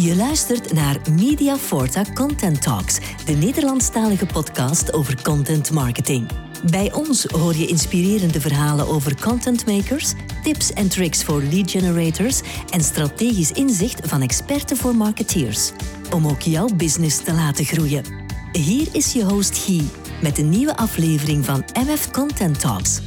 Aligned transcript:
Je 0.00 0.16
luistert 0.16 0.72
naar 0.72 0.96
Media 1.10 1.56
Forta 1.56 2.04
Content 2.14 2.62
Talks, 2.62 2.98
de 3.24 3.32
Nederlandstalige 3.32 4.26
podcast 4.26 4.92
over 4.92 5.22
content 5.22 5.70
marketing. 5.70 6.28
Bij 6.70 6.92
ons 6.92 7.24
hoor 7.24 7.54
je 7.54 7.66
inspirerende 7.66 8.40
verhalen 8.40 8.86
over 8.86 9.20
contentmakers, 9.20 10.12
tips 10.42 10.72
en 10.72 10.88
tricks 10.88 11.24
voor 11.24 11.42
lead 11.42 11.70
generators 11.70 12.40
en 12.70 12.80
strategisch 12.80 13.52
inzicht 13.52 14.08
van 14.08 14.22
experten 14.22 14.76
voor 14.76 14.96
marketeers. 14.96 15.72
Om 16.14 16.26
ook 16.26 16.40
jouw 16.40 16.68
business 16.76 17.24
te 17.24 17.32
laten 17.32 17.64
groeien. 17.64 18.04
Hier 18.52 18.88
is 18.92 19.12
je 19.12 19.24
host 19.24 19.58
Guy 19.58 19.84
met 20.22 20.38
een 20.38 20.48
nieuwe 20.48 20.76
aflevering 20.76 21.44
van 21.44 21.64
MF 21.86 22.10
Content 22.10 22.60
Talks. 22.60 23.00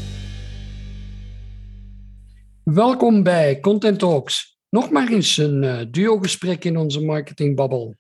Welkom 2.64 3.24
bij 3.24 3.60
Content 3.60 4.00
Talks. 4.00 4.51
Nog 4.72 4.90
maar 4.90 5.08
eens 5.08 5.38
een 5.38 5.64
uh, 5.64 5.82
duo-gesprek 5.90 6.64
in 6.64 6.78
onze 6.78 7.02
marketingbabbel. 7.02 7.96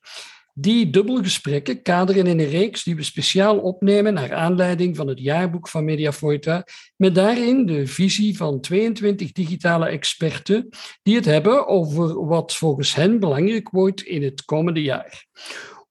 Die 0.53 0.89
dubbelgesprekken 0.89 1.81
kaderen 1.81 2.27
in 2.27 2.39
een 2.39 2.49
reeks 2.49 2.83
die 2.83 2.95
we 2.95 3.03
speciaal 3.03 3.59
opnemen 3.59 4.13
naar 4.13 4.33
aanleiding 4.33 4.95
van 4.95 5.07
het 5.07 5.19
jaarboek 5.19 5.67
van 5.67 5.85
Mediaforta, 5.85 6.65
met 6.95 7.15
daarin 7.15 7.65
de 7.65 7.87
visie 7.87 8.37
van 8.37 8.61
22 8.61 9.31
digitale 9.31 9.85
experten 9.85 10.69
die 11.03 11.15
het 11.15 11.25
hebben 11.25 11.67
over 11.67 12.25
wat 12.25 12.55
volgens 12.55 12.95
hen 12.95 13.19
belangrijk 13.19 13.69
wordt 13.69 14.01
in 14.01 14.23
het 14.23 14.45
komende 14.45 14.81
jaar. 14.81 15.25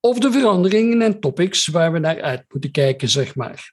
Of 0.00 0.18
de 0.18 0.32
veranderingen 0.32 1.02
en 1.02 1.20
topics 1.20 1.66
waar 1.66 1.92
we 1.92 1.98
naar 1.98 2.22
uit 2.22 2.44
moeten 2.48 2.70
kijken, 2.70 3.08
zeg 3.08 3.34
maar. 3.34 3.72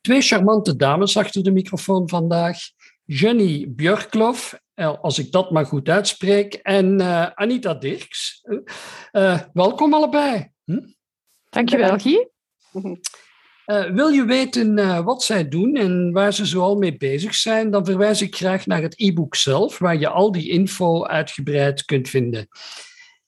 Twee 0.00 0.22
charmante 0.22 0.76
dames 0.76 1.16
achter 1.16 1.42
de 1.42 1.52
microfoon 1.52 2.08
vandaag. 2.08 2.58
Jenny 3.04 3.66
Björklof 3.68 4.58
als 4.86 5.18
ik 5.18 5.32
dat 5.32 5.50
maar 5.50 5.66
goed 5.66 5.88
uitspreek, 5.88 6.54
en 6.54 7.00
uh, 7.00 7.26
Anita 7.26 7.74
Dirks. 7.74 8.42
Uh, 9.12 9.40
welkom 9.52 9.94
allebei. 9.94 10.50
Hm? 10.64 10.80
Dankjewel, 11.48 11.98
Guy. 11.98 12.28
Uh, 13.66 13.84
wil 13.98 14.08
je 14.08 14.24
weten 14.24 15.04
wat 15.04 15.22
zij 15.22 15.48
doen 15.48 15.76
en 15.76 16.12
waar 16.12 16.34
ze 16.34 16.44
zoal 16.44 16.76
mee 16.76 16.96
bezig 16.96 17.34
zijn, 17.34 17.70
dan 17.70 17.84
verwijs 17.84 18.22
ik 18.22 18.36
graag 18.36 18.66
naar 18.66 18.82
het 18.82 19.00
e-book 19.00 19.34
zelf, 19.34 19.78
waar 19.78 19.98
je 19.98 20.08
al 20.08 20.32
die 20.32 20.48
info 20.48 21.04
uitgebreid 21.04 21.84
kunt 21.84 22.08
vinden. 22.08 22.48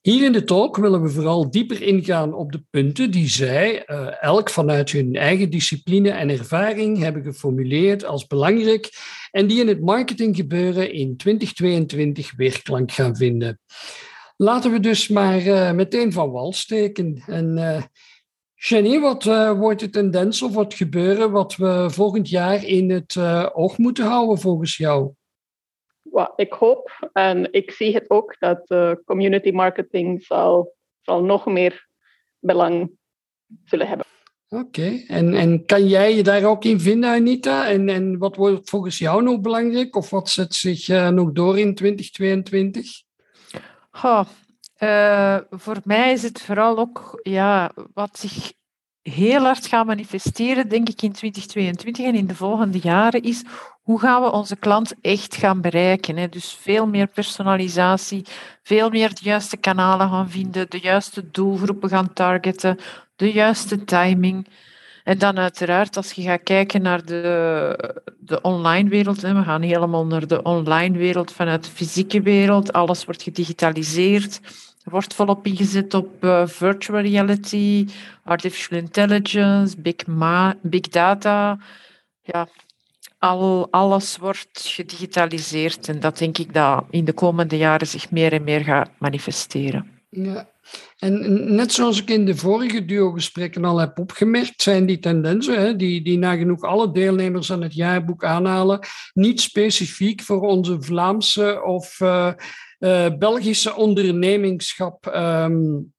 Hier 0.03 0.25
in 0.25 0.33
de 0.33 0.45
talk 0.45 0.77
willen 0.77 1.03
we 1.03 1.09
vooral 1.09 1.51
dieper 1.51 1.83
ingaan 1.83 2.35
op 2.35 2.53
de 2.53 2.63
punten 2.71 3.11
die 3.11 3.29
zij, 3.29 3.83
uh, 3.87 4.23
elk 4.23 4.51
vanuit 4.51 4.91
hun 4.91 5.17
eigen 5.17 5.51
discipline 5.51 6.11
en 6.11 6.31
ervaring, 6.31 6.99
hebben 6.99 7.23
geformuleerd 7.23 8.05
als 8.05 8.27
belangrijk 8.27 8.91
en 9.31 9.47
die 9.47 9.61
in 9.61 9.69
het 9.69 9.81
marketinggebeuren 9.81 10.93
in 10.93 11.17
2022 11.17 12.33
weerklank 12.37 12.93
gaan 12.93 13.17
vinden. 13.17 13.61
Laten 14.37 14.73
we 14.73 14.81
dus 14.81 15.09
maar 15.09 15.47
uh, 15.47 15.73
meteen 15.73 16.13
van 16.13 16.31
wal 16.31 16.53
steken. 16.53 17.23
En 17.27 17.57
uh, 18.71 19.01
wat 19.01 19.25
wordt 19.57 19.81
de 19.81 19.91
tendens 19.91 20.43
of 20.43 20.55
wat 20.55 20.75
gebeuren 20.75 21.31
wat 21.31 21.57
we 21.57 21.87
volgend 21.91 22.29
jaar 22.29 22.65
in 22.65 22.91
het 22.91 23.17
oog 23.53 23.79
moeten 23.79 24.05
houden 24.05 24.39
volgens 24.39 24.77
jou? 24.77 25.13
Ik 26.37 26.53
hoop 26.53 27.11
en 27.13 27.53
ik 27.53 27.71
zie 27.71 27.95
het 27.95 28.11
ook 28.11 28.37
dat 28.39 28.71
uh, 28.71 28.93
community 29.05 29.51
marketing 29.51 30.25
zal, 30.25 30.75
zal 31.01 31.25
nog 31.25 31.47
meer 31.47 31.87
belang 32.39 32.91
zullen 33.65 33.89
hebben. 33.89 34.07
Oké, 34.49 35.03
en, 35.07 35.35
en 35.35 35.67
kan 35.67 35.87
jij 35.87 36.17
je 36.17 36.23
daar 36.23 36.45
ook 36.45 36.65
in 36.65 36.81
vinden, 36.81 37.11
Anita? 37.11 37.69
En, 37.69 37.89
en 37.89 38.19
wat 38.19 38.37
wordt 38.37 38.71
volgens 38.71 38.99
jou 38.99 39.23
nog 39.23 39.41
belangrijk 39.41 39.97
of 39.97 40.11
wat 40.11 40.29
zet 40.29 40.55
zich 40.55 40.89
uh, 40.89 41.09
nog 41.09 41.33
door 41.33 41.59
in 41.59 41.75
2022? 41.75 43.03
Oh, 44.03 44.25
uh, 44.79 45.39
voor 45.51 45.81
mij 45.85 46.13
is 46.13 46.23
het 46.23 46.41
vooral 46.41 46.79
ook 46.79 47.21
ja, 47.23 47.73
wat 47.95 48.19
zich 48.19 48.53
heel 49.03 49.41
hard 49.41 49.67
gaat 49.67 49.87
manifesteren, 49.87 50.69
denk 50.69 50.89
ik, 50.89 51.03
in 51.03 51.13
2022 51.13 52.05
en 52.05 52.15
in 52.15 52.27
de 52.27 52.35
volgende 52.35 52.79
jaren, 52.79 53.23
is 53.23 53.45
hoe 53.83 54.01
gaan 54.01 54.23
we 54.23 54.33
onze 54.33 54.57
klant 54.57 54.95
echt 55.01 55.37
gaan 55.37 55.61
bereiken. 55.61 56.31
Dus 56.31 56.59
veel 56.61 56.87
meer 56.87 57.07
personalisatie, 57.07 58.27
veel 58.63 58.91
meer 58.91 59.09
de 59.09 59.21
juiste 59.23 59.57
kanalen 59.57 60.09
gaan 60.09 60.31
vinden, 60.31 60.71
de 60.71 60.79
juiste 60.79 61.31
doelgroepen 61.31 61.89
gaan 61.89 62.13
targeten, 62.13 62.79
de 63.17 63.33
juiste 63.33 63.85
timing. 63.85 64.49
En 65.05 65.19
dan 65.19 65.39
uiteraard, 65.39 65.97
als 65.97 66.13
je 66.13 66.23
gaat 66.23 66.43
kijken 66.43 66.83
naar 66.83 67.05
de, 67.05 68.05
de 68.19 68.41
online 68.41 68.89
wereld, 68.89 69.23
hè, 69.23 69.35
we 69.35 69.43
gaan 69.43 69.63
helemaal 69.63 70.07
naar 70.07 70.27
de 70.27 70.43
online 70.43 70.99
wereld 70.99 71.33
vanuit 71.33 71.65
de 71.65 71.71
fysieke 71.71 72.23
wereld, 72.23 72.73
alles 72.73 73.05
wordt 73.05 73.23
gedigitaliseerd. 73.23 74.41
Er 74.85 74.91
wordt 74.91 75.15
volop 75.15 75.47
ingezet 75.47 75.95
op 75.95 76.25
uh, 76.25 76.47
virtual 76.47 77.01
reality, 77.01 77.89
artificial 78.25 78.79
intelligence, 78.79 79.81
big, 79.81 80.07
ma 80.07 80.55
big 80.63 80.89
data. 80.89 81.59
Ja, 82.23 82.49
al, 83.23 83.69
alles 83.71 84.17
wordt 84.17 84.61
gedigitaliseerd 84.61 85.89
en 85.89 86.01
dat 86.01 86.19
denk 86.19 86.39
ik 86.39 86.55
dat 86.55 86.85
in 86.91 87.05
de 87.05 87.13
komende 87.13 87.57
jaren 87.57 87.87
zich 87.87 88.11
meer 88.11 88.33
en 88.33 88.45
meer 88.45 88.61
gaat 88.61 88.91
manifesteren. 88.99 89.91
Ja. 90.09 90.51
En 90.99 91.55
net 91.55 91.73
zoals 91.73 92.01
ik 92.01 92.09
in 92.09 92.25
de 92.25 92.37
vorige 92.37 92.85
duo-gesprekken 92.85 93.65
al 93.65 93.79
heb 93.79 93.99
opgemerkt, 93.99 94.63
zijn 94.63 94.87
die 94.87 94.99
tendensen, 94.99 95.61
hè, 95.61 95.77
die, 95.77 96.03
die 96.03 96.19
nagenoeg 96.19 96.63
alle 96.63 96.93
deelnemers 96.93 97.53
aan 97.53 97.63
het 97.63 97.75
jaarboek 97.75 98.25
aanhalen, 98.25 98.87
niet 99.13 99.41
specifiek 99.41 100.23
voor 100.23 100.41
onze 100.41 100.83
Vlaamse 100.83 101.63
of 101.63 102.01
uh, 102.01 102.33
uh, 102.79 103.07
Belgische 103.19 103.75
ondernemingschap 103.75 105.07
um, 105.07 105.93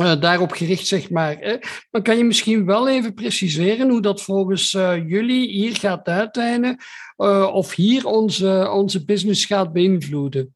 uh, 0.00 0.20
daarop 0.20 0.50
gericht, 0.50 0.86
zeg 0.86 1.10
maar. 1.10 1.36
Hè. 1.38 1.56
Maar 1.90 2.02
kan 2.02 2.16
je 2.16 2.24
misschien 2.24 2.66
wel 2.66 2.88
even 2.88 3.14
preciseren 3.14 3.88
hoe 3.88 4.02
dat 4.02 4.22
volgens 4.22 4.72
uh, 4.72 5.08
jullie 5.08 5.48
hier 5.48 5.76
gaat 5.76 6.08
uiteinden, 6.08 6.76
uh, 7.16 7.54
of 7.54 7.74
hier 7.74 8.06
onze, 8.06 8.70
onze 8.72 9.04
business 9.04 9.44
gaat 9.44 9.72
beïnvloeden? 9.72 10.54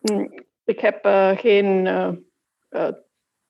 Mm, 0.00 0.44
ik 0.64 0.80
heb 0.80 0.98
geen 1.38 1.86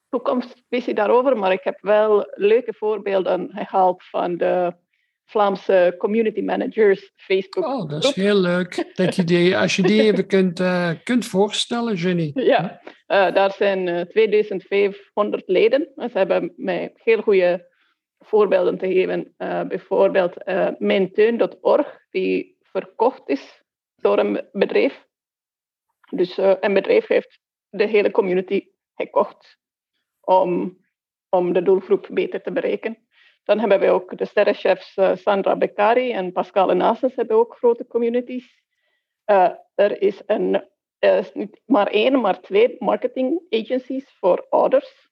toekomstvisie 0.08 0.94
daarover, 0.94 1.36
maar 1.36 1.52
ik 1.52 1.64
heb 1.64 1.78
wel 1.80 2.32
leuke 2.34 2.74
voorbeelden 2.74 3.50
gehaald 3.52 4.04
van 4.04 4.36
de 4.36 4.74
Vlaamse 5.28 5.94
community 5.98 6.40
managers 6.40 7.12
Facebook. 7.16 7.66
Oh, 7.66 7.88
dat 7.88 8.04
is 8.04 8.14
heel 8.14 8.36
leuk. 8.36 8.92
Dat 8.94 9.16
je 9.16 9.24
die, 9.24 9.56
als 9.56 9.76
je 9.76 9.82
die 9.82 10.02
even 10.02 10.26
kunt, 10.26 10.60
uh, 10.60 10.90
kunt 11.04 11.26
voorstellen, 11.26 11.94
Jenny. 11.94 12.30
Ja, 12.34 12.80
uh, 12.84 13.34
daar 13.34 13.52
zijn 13.52 13.86
uh, 13.86 14.00
2500 14.00 15.42
leden. 15.46 15.88
Ze 15.96 16.18
hebben 16.18 16.52
mij 16.56 16.92
heel 16.94 17.22
goede 17.22 17.68
voorbeelden 18.18 18.78
te 18.78 18.86
geven. 18.86 19.34
Bijvoorbeeld 19.68 20.34
mijnteun.org, 20.78 21.98
die 22.10 22.56
verkocht 22.62 23.28
is 23.28 23.62
door 23.96 24.18
een 24.18 24.48
bedrijf. 24.52 25.06
Dus 26.10 26.36
een 26.36 26.74
bedrijf 26.74 27.06
heeft 27.06 27.40
de 27.68 27.86
hele 27.86 28.10
community 28.10 28.66
gekocht 28.94 29.58
om, 30.20 30.78
om 31.28 31.52
de 31.52 31.62
doelgroep 31.62 32.08
beter 32.10 32.42
te 32.42 32.52
bereiken. 32.52 33.07
Dan 33.48 33.58
hebben 33.58 33.80
we 33.80 33.90
ook 33.90 34.18
de 34.18 34.24
sterrenchefs 34.24 34.96
uh, 34.96 35.16
Sandra 35.16 35.56
Beccari 35.56 36.12
en 36.12 36.32
Pascal 36.32 36.74
Nases 36.74 37.16
hebben 37.16 37.36
ook 37.36 37.56
grote 37.56 37.86
communities. 37.86 38.62
Uh, 39.26 39.50
er 39.74 40.02
is 40.02 40.22
een, 40.26 40.68
is 40.98 41.32
niet 41.32 41.60
maar 41.64 41.86
één, 41.86 42.20
maar 42.20 42.40
twee 42.40 42.76
marketing 42.78 43.42
agencies 43.50 44.16
voor 44.18 44.46
ouders. 44.48 45.08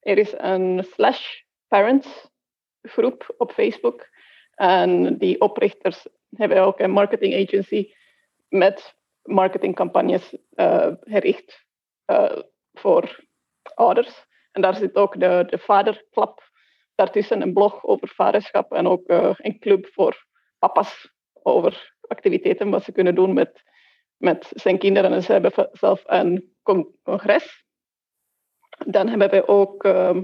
Er 0.00 0.18
is 0.18 0.34
een 0.36 0.84
slash 0.84 1.40
parents 1.68 2.30
groep 2.82 3.34
op 3.38 3.52
Facebook. 3.52 4.08
En 4.54 5.18
die 5.18 5.40
oprichters 5.40 6.06
hebben 6.36 6.62
ook 6.62 6.78
een 6.78 6.90
marketing 6.90 7.34
agency 7.34 7.92
met 8.48 8.94
marketingcampagnes 9.22 10.36
uh, 10.54 10.92
gericht 11.00 11.66
voor 12.72 13.24
ouders. 13.74 14.26
En 14.52 14.62
daar 14.62 14.74
zit 14.74 14.96
ook 14.96 15.20
de, 15.20 15.44
de 15.46 15.58
vaderklap 15.58 16.47
daartussen 16.98 17.42
een 17.42 17.52
blog 17.52 17.84
over 17.84 18.08
vaderschap 18.08 18.72
en 18.72 18.86
ook 18.86 19.10
uh, 19.10 19.34
een 19.36 19.58
club 19.58 19.86
voor 19.86 20.26
papa's 20.58 21.12
over 21.42 21.94
activiteiten 22.00 22.70
wat 22.70 22.84
ze 22.84 22.92
kunnen 22.92 23.14
doen 23.14 23.32
met, 23.32 23.62
met 24.16 24.50
zijn 24.54 24.78
kinderen. 24.78 25.12
En 25.12 25.22
ze 25.22 25.32
hebben 25.32 25.68
zelf 25.72 26.02
een 26.06 26.56
congres. 27.02 27.64
Dan 28.86 29.08
hebben 29.08 29.30
we 29.30 29.48
ook 29.48 29.84
uh, 29.84 30.16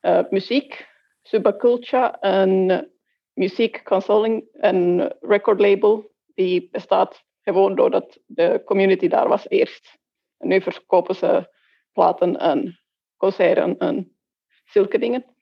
uh, 0.00 0.20
muziek, 0.30 0.88
Subaculture, 1.22 2.16
een 2.20 2.90
muziek 3.32 3.84
consulting 3.84 4.48
en 4.52 5.08
record 5.20 5.60
label. 5.60 6.12
Die 6.34 6.68
bestaat 6.70 7.24
gewoon 7.42 7.74
doordat 7.74 8.18
de 8.26 8.62
community 8.64 9.08
daar 9.08 9.28
was 9.28 9.48
eerst. 9.48 9.98
En 10.38 10.48
nu 10.48 10.60
verkopen 10.60 11.14
ze 11.14 11.52
platen 11.92 12.36
en 12.38 12.80
concerten 13.16 13.78
en 13.78 14.16
zulke 14.64 14.98
dingen. 14.98 15.33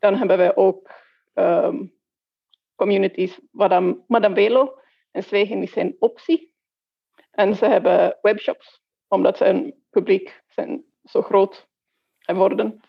Dan 0.00 0.14
hebben 0.14 0.38
we 0.38 0.56
ook 0.56 0.90
um, 1.34 1.92
communities, 2.74 3.40
Madame, 3.50 4.04
Madame 4.06 4.34
Velo 4.34 4.78
en 5.10 5.22
Zwegen 5.22 5.68
een 5.74 5.96
optie. 5.98 6.54
En 7.30 7.54
ze 7.54 7.66
hebben 7.66 8.18
webshops 8.22 8.80
omdat 9.08 9.36
zijn 9.36 9.74
publiek 9.90 10.42
zijn 10.48 10.84
zo 11.04 11.22
groot 11.22 11.68
geworden. 12.18 12.80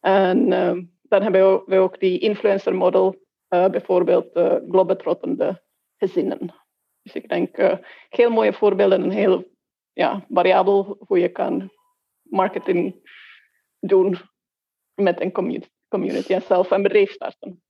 En 0.00 0.52
ehm, 0.52 0.84
dan 1.02 1.22
hebben 1.22 1.64
we 1.66 1.76
ook 1.76 2.00
die 2.00 2.18
influencer 2.18 2.74
model, 2.74 3.24
uh, 3.48 3.68
bijvoorbeeld 3.68 4.36
uh, 4.36 4.56
globetrottende 4.68 5.62
gezinnen. 5.96 6.54
Dus 7.02 7.12
ik 7.12 7.28
denk 7.28 7.58
uh, 7.58 7.76
heel 8.08 8.30
mooie 8.30 8.52
voorbeelden 8.52 9.02
en 9.02 9.10
heel 9.10 9.50
ja, 9.92 10.26
variabel 10.28 10.96
hoe 11.06 11.18
je 11.18 11.28
kan 11.28 11.70
marketing 12.22 13.08
doen 13.80 14.16
met 14.94 15.20
een 15.20 15.32
community, 15.32 15.68
community 15.90 16.32
en 16.32 16.42
zelf 16.48 16.70
een 16.70 16.82
bedrijf 16.82 17.10
starten. 17.10 17.62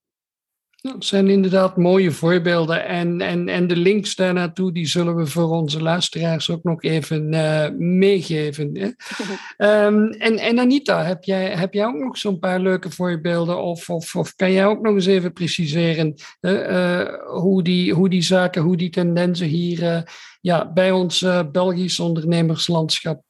Dat 0.83 1.05
zijn 1.05 1.29
inderdaad 1.29 1.77
mooie 1.77 2.11
voorbeelden. 2.11 2.87
En, 2.87 3.21
en, 3.21 3.49
en 3.49 3.67
de 3.67 3.77
links 3.77 4.15
daar 4.15 4.33
naartoe, 4.33 4.73
die 4.73 4.87
zullen 4.87 5.17
we 5.17 5.27
voor 5.27 5.51
onze 5.51 5.83
luisteraars 5.83 6.51
ook 6.51 6.63
nog 6.63 6.83
even 6.83 7.35
uh, 7.35 7.69
meegeven. 7.79 8.77
Hè? 8.77 9.87
um, 9.87 10.11
en, 10.27 10.39
en 10.39 10.59
Anita, 10.59 11.05
heb 11.05 11.25
jij, 11.25 11.51
heb 11.51 11.75
jij 11.75 11.85
ook 11.85 11.95
nog 11.95 12.19
zo'n 12.19 12.39
paar 12.39 12.61
leuke 12.61 12.91
voorbeelden? 12.91 13.63
Of, 13.63 13.91
of, 13.91 14.17
of 14.17 14.35
kan 14.37 14.53
jij 14.53 14.67
ook 14.67 14.81
nog 14.81 14.95
eens 14.95 15.07
even 15.07 15.33
preciseren 15.33 16.15
uh, 16.41 17.09
hoe, 17.27 17.63
die, 17.63 17.95
hoe 17.95 18.09
die 18.09 18.23
zaken, 18.23 18.63
hoe 18.63 18.77
die 18.77 18.91
tendensen 18.91 19.47
hier 19.47 19.83
uh, 19.83 20.01
ja, 20.41 20.73
bij 20.73 20.91
ons 20.91 21.27
Belgisch 21.53 22.01
ondernemerslandschap 22.01 23.23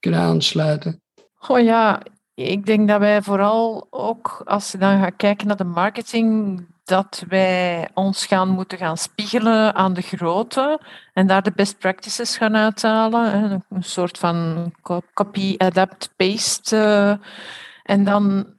kunnen 0.00 0.20
aansluiten? 0.20 1.02
Oh 1.48 1.60
ja, 1.60 2.02
ik 2.42 2.66
denk 2.66 2.88
dat 2.88 2.98
wij 2.98 3.22
vooral 3.22 3.86
ook, 3.90 4.42
als 4.44 4.72
je 4.72 4.78
dan 4.78 5.00
gaat 5.00 5.16
kijken 5.16 5.46
naar 5.46 5.56
de 5.56 5.64
marketing, 5.64 6.66
dat 6.84 7.24
wij 7.28 7.88
ons 7.94 8.26
gaan 8.26 8.48
moeten 8.48 8.78
gaan 8.78 8.96
spiegelen 8.96 9.74
aan 9.74 9.92
de 9.92 10.02
grote 10.02 10.80
en 11.12 11.26
daar 11.26 11.42
de 11.42 11.52
best 11.54 11.78
practices 11.78 12.36
gaan 12.36 12.56
uithalen. 12.56 13.64
Een 13.68 13.82
soort 13.82 14.18
van 14.18 14.72
copy, 15.14 15.54
adapt, 15.58 16.12
paste. 16.16 17.20
En 17.82 18.04
dan 18.04 18.54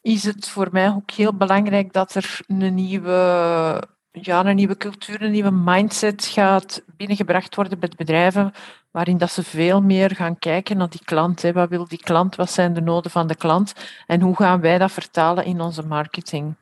is 0.00 0.24
het 0.24 0.48
voor 0.48 0.68
mij 0.72 0.88
ook 0.88 1.10
heel 1.10 1.34
belangrijk 1.34 1.92
dat 1.92 2.14
er 2.14 2.40
een 2.46 2.74
nieuwe 2.74 3.82
ja, 4.20 4.44
een 4.44 4.56
nieuwe 4.56 4.76
cultuur, 4.76 5.22
een 5.22 5.30
nieuwe 5.30 5.50
mindset 5.50 6.24
gaat 6.24 6.82
binnengebracht 6.96 7.54
worden 7.54 7.78
bij 7.78 7.90
bedrijven, 7.96 8.52
waarin 8.90 9.18
dat 9.18 9.30
ze 9.30 9.42
veel 9.42 9.82
meer 9.82 10.14
gaan 10.14 10.38
kijken 10.38 10.76
naar 10.76 10.90
die 10.90 11.04
klant. 11.04 11.42
Hè. 11.42 11.52
Wat 11.52 11.68
wil 11.68 11.88
die 11.88 12.02
klant? 12.02 12.36
Wat 12.36 12.50
zijn 12.50 12.74
de 12.74 12.80
noden 12.80 13.10
van 13.10 13.26
de 13.26 13.36
klant? 13.36 13.74
En 14.06 14.20
hoe 14.20 14.36
gaan 14.36 14.60
wij 14.60 14.78
dat 14.78 14.92
vertalen 14.92 15.44
in 15.44 15.60
onze 15.60 15.86
marketing? 15.86 16.54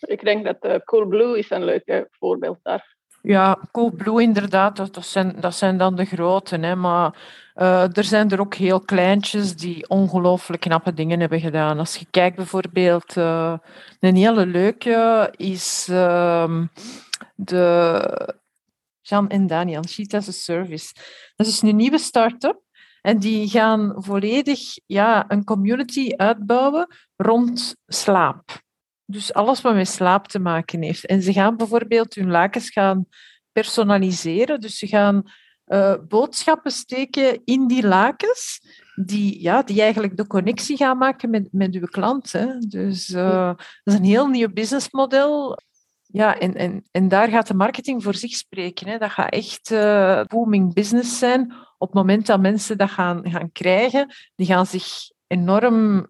Ik 0.00 0.24
denk 0.24 0.44
dat 0.44 0.56
uh, 0.60 0.74
Coolblue 0.84 1.38
is 1.38 1.50
een 1.50 1.64
leuk 1.64 2.08
voorbeeld 2.10 2.58
daar. 2.62 2.95
Ja, 3.26 3.58
Coolblue 3.72 4.22
inderdaad, 4.22 4.76
dat, 4.76 5.06
zijn, 5.06 5.36
dat 5.40 5.54
zijn 5.54 5.76
dan 5.78 5.94
de 5.96 6.04
grote. 6.04 6.56
Hè, 6.56 6.76
maar 6.76 7.18
uh, 7.56 7.96
er 7.96 8.04
zijn 8.04 8.30
er 8.30 8.40
ook 8.40 8.54
heel 8.54 8.80
kleintjes 8.80 9.56
die 9.56 9.88
ongelooflijk 9.88 10.62
knappe 10.62 10.94
dingen 10.94 11.20
hebben 11.20 11.40
gedaan. 11.40 11.78
Als 11.78 11.96
je 11.96 12.06
kijkt 12.10 12.36
bijvoorbeeld, 12.36 13.16
uh, 13.16 13.54
een 14.00 14.16
hele 14.16 14.46
leuke 14.46 15.32
is 15.36 15.88
uh, 15.90 16.60
de 17.34 18.34
Jan 19.00 19.28
en 19.28 19.46
Daniel, 19.46 19.84
Sheet 19.84 20.14
as 20.14 20.28
a 20.28 20.32
Service. 20.32 20.94
Dat 21.36 21.46
is 21.46 21.62
een 21.62 21.76
nieuwe 21.76 21.98
start-up. 21.98 22.60
En 23.00 23.18
die 23.18 23.48
gaan 23.48 23.94
volledig 23.96 24.60
ja, 24.86 25.24
een 25.28 25.44
community 25.44 26.12
uitbouwen 26.16 26.86
rond 27.16 27.76
slaap. 27.86 28.64
Dus 29.06 29.32
alles 29.32 29.60
wat 29.60 29.74
met 29.74 29.88
slaap 29.88 30.28
te 30.28 30.38
maken 30.38 30.82
heeft. 30.82 31.06
En 31.06 31.22
ze 31.22 31.32
gaan 31.32 31.56
bijvoorbeeld 31.56 32.14
hun 32.14 32.30
lakens 32.30 32.70
gaan 32.70 33.06
personaliseren. 33.52 34.60
Dus 34.60 34.78
ze 34.78 34.86
gaan 34.86 35.22
uh, 35.66 35.94
boodschappen 36.08 36.70
steken 36.70 37.40
in 37.44 37.66
die 37.66 37.86
lakens, 37.86 38.60
die, 38.94 39.42
ja, 39.42 39.62
die 39.62 39.80
eigenlijk 39.82 40.16
de 40.16 40.26
connectie 40.26 40.76
gaan 40.76 40.98
maken 40.98 41.30
met, 41.30 41.48
met 41.52 41.74
uw 41.74 41.86
klant. 41.86 42.32
Hè. 42.32 42.58
Dus 42.58 43.08
uh, 43.08 43.46
dat 43.82 43.94
is 43.94 43.94
een 43.94 44.04
heel 44.04 44.26
nieuw 44.26 44.52
businessmodel. 44.52 45.58
Ja, 46.06 46.38
en, 46.38 46.54
en, 46.54 46.84
en 46.90 47.08
daar 47.08 47.28
gaat 47.28 47.46
de 47.46 47.54
marketing 47.54 48.02
voor 48.02 48.14
zich 48.14 48.34
spreken. 48.34 48.88
Hè. 48.88 48.98
Dat 48.98 49.10
gaat 49.10 49.32
echt 49.32 49.70
uh, 49.70 50.22
booming 50.22 50.74
business 50.74 51.18
zijn. 51.18 51.52
Op 51.78 51.88
het 51.88 51.96
moment 51.96 52.26
dat 52.26 52.40
mensen 52.40 52.78
dat 52.78 52.90
gaan, 52.90 53.30
gaan 53.30 53.52
krijgen, 53.52 54.14
die 54.34 54.46
gaan 54.46 54.66
zich 54.66 54.86
enorm 55.26 56.06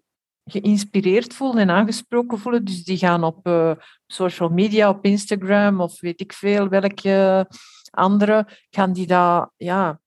geïnspireerd 0.47 1.33
voelen 1.33 1.61
en 1.61 1.69
aangesproken 1.69 2.39
voelen. 2.39 2.65
Dus 2.65 2.83
die 2.83 2.97
gaan 2.97 3.23
op 3.23 3.47
uh, 3.47 3.71
social 4.07 4.49
media, 4.49 4.89
op 4.89 5.05
Instagram 5.05 5.81
of 5.81 5.99
weet 6.01 6.21
ik 6.21 6.33
veel 6.33 6.67
welke 6.67 7.47
andere, 7.89 8.47
gaan 8.69 8.93
die 8.93 9.07
dat 9.07 9.51
ja, 9.57 9.99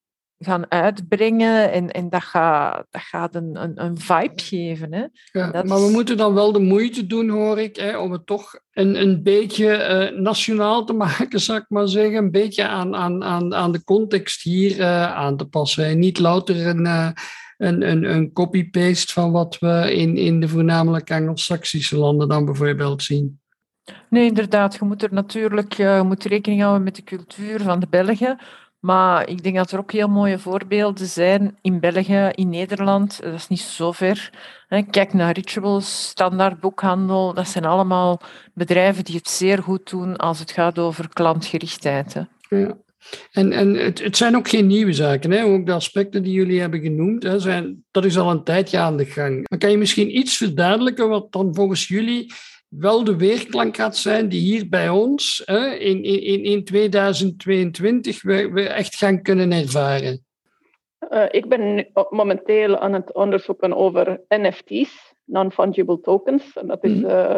gaan 0.45 0.71
uitbrengen 0.71 1.73
en, 1.73 1.91
en 1.91 2.09
dat 2.09 2.23
gaat, 2.23 2.87
dat 2.91 3.03
gaat 3.03 3.35
een, 3.35 3.63
een, 3.63 3.85
een 3.85 3.99
vibe 3.99 4.43
geven. 4.43 4.95
Hè. 4.95 5.05
Ja, 5.33 5.63
Maar 5.67 5.81
we 5.81 5.91
moeten 5.91 6.17
dan 6.17 6.35
wel 6.35 6.53
de 6.53 6.59
moeite 6.59 7.07
doen, 7.07 7.29
hoor 7.29 7.59
ik, 7.61 7.77
hè, 7.77 7.99
om 7.99 8.13
het 8.13 8.27
toch 8.27 8.61
een, 8.73 9.01
een 9.01 9.23
beetje 9.23 10.11
uh, 10.13 10.21
nationaal 10.21 10.85
te 10.85 10.93
maken, 11.07 11.41
zou 11.41 11.59
ik 11.59 11.69
maar 11.69 11.89
zeggen. 11.89 12.19
Een 12.19 12.31
beetje 12.31 12.67
aan, 12.67 12.97
aan, 12.97 13.25
aan, 13.25 13.55
aan 13.55 13.73
de 13.73 13.85
context 13.85 14.43
hier 14.43 14.79
uh, 14.79 15.13
aan 15.13 15.37
te 15.37 15.45
passen. 15.45 15.85
En 15.85 15.99
niet 15.99 16.19
louter 16.19 16.67
een... 16.67 17.15
Een, 17.61 17.91
een, 17.91 18.05
een 18.05 18.33
copy-paste 18.33 19.13
van 19.13 19.33
wat 19.33 19.59
we 19.59 19.95
in, 19.95 20.17
in 20.17 20.41
de 20.41 20.49
voornamelijk 20.49 21.11
Anglo-Saxische 21.11 21.97
landen 21.97 22.29
dan 22.29 22.45
bijvoorbeeld 22.45 23.03
zien. 23.03 23.41
Nee, 24.11 24.27
inderdaad. 24.27 24.75
Je 24.75 24.85
moet 24.85 25.03
er 25.03 25.13
natuurlijk 25.13 25.73
je 25.73 26.03
moet 26.05 26.25
rekening 26.25 26.61
houden 26.61 26.83
met 26.83 26.97
de 26.97 27.05
cultuur 27.05 27.61
van 27.61 27.81
de 27.81 27.87
Belgen. 27.91 28.39
Maar 28.79 29.29
ik 29.29 29.43
denk 29.43 29.57
dat 29.57 29.71
er 29.71 29.79
ook 29.79 29.93
heel 29.93 30.09
mooie 30.09 30.39
voorbeelden 30.39 31.07
zijn 31.07 31.59
in 31.61 31.81
België, 31.81 32.29
in 32.35 32.49
Nederland. 32.49 33.23
Dat 33.23 33.35
is 33.35 33.49
niet 33.49 33.61
zo 33.61 33.93
ver. 33.93 34.31
Kijk 34.91 35.13
naar 35.13 35.33
Rituals, 35.33 36.09
Standaard 36.09 36.61
Boekhandel. 36.61 37.35
Dat 37.35 37.49
zijn 37.49 37.65
allemaal 37.65 38.21
bedrijven 38.55 39.05
die 39.05 39.17
het 39.17 39.29
zeer 39.29 39.63
goed 39.63 39.91
doen 39.91 40.17
als 40.17 40.39
het 40.39 40.51
gaat 40.51 40.79
over 40.79 41.09
klantgerichtheid. 41.09 42.25
Ja. 42.49 42.77
En, 43.33 43.53
en 43.53 43.75
het, 43.75 44.03
het 44.03 44.17
zijn 44.17 44.37
ook 44.37 44.49
geen 44.49 44.67
nieuwe 44.67 44.93
zaken. 44.93 45.31
Hè? 45.31 45.45
Ook 45.45 45.67
de 45.67 45.73
aspecten 45.73 46.23
die 46.23 46.33
jullie 46.33 46.61
hebben 46.61 46.81
genoemd, 46.81 47.23
hè, 47.23 47.39
zijn, 47.39 47.85
dat 47.91 48.05
is 48.05 48.19
al 48.19 48.31
een 48.31 48.45
tijdje 48.45 48.79
aan 48.79 48.97
de 48.97 49.05
gang. 49.05 49.49
Maar 49.49 49.59
kan 49.59 49.71
je 49.71 49.79
misschien 49.79 50.19
iets 50.19 50.37
verduidelijken 50.37 51.09
wat 51.09 51.33
dan 51.33 51.55
volgens 51.55 51.89
jullie 51.89 52.33
wel 52.69 53.05
de 53.05 53.17
weerklank 53.17 53.77
gaat 53.77 53.97
zijn 53.97 54.29
die 54.29 54.41
hier 54.41 54.69
bij 54.69 54.89
ons 54.89 55.43
hè, 55.45 55.75
in, 55.75 56.03
in, 56.03 56.45
in 56.45 56.65
2022 56.65 58.23
we, 58.23 58.51
we 58.51 58.69
echt 58.69 58.97
gaan 58.97 59.23
kunnen 59.23 59.53
ervaren? 59.53 60.25
Uh, 61.11 61.27
ik 61.31 61.49
ben 61.49 61.91
momenteel 62.11 62.79
aan 62.79 62.93
het 62.93 63.15
onderzoeken 63.15 63.77
over 63.77 64.21
NFT's, 64.29 65.15
non-fungible 65.25 66.01
tokens. 66.01 66.53
En 66.53 66.67
dat 66.67 66.85
is, 66.85 67.01
uh, 67.01 67.37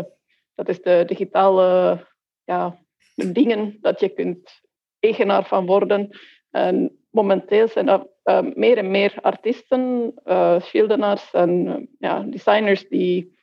dat 0.54 0.68
is 0.68 0.82
de 0.82 1.02
digitale 1.06 2.00
ja, 2.44 2.78
dingen 3.14 3.78
dat 3.80 4.00
je 4.00 4.08
kunt 4.08 4.61
eigenaar 5.02 5.44
van 5.44 5.66
worden. 5.66 6.18
En 6.50 6.98
momenteel 7.10 7.68
zijn 7.68 7.88
er 7.88 8.06
uh, 8.24 8.40
meer 8.54 8.78
en 8.78 8.90
meer 8.90 9.18
artiesten, 9.20 10.14
schildenaars 10.58 11.32
en 11.32 11.88
ja, 11.98 12.20
designers 12.20 12.88
die, 12.88 13.38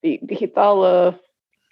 die 0.00 0.18
digitale 0.22 1.20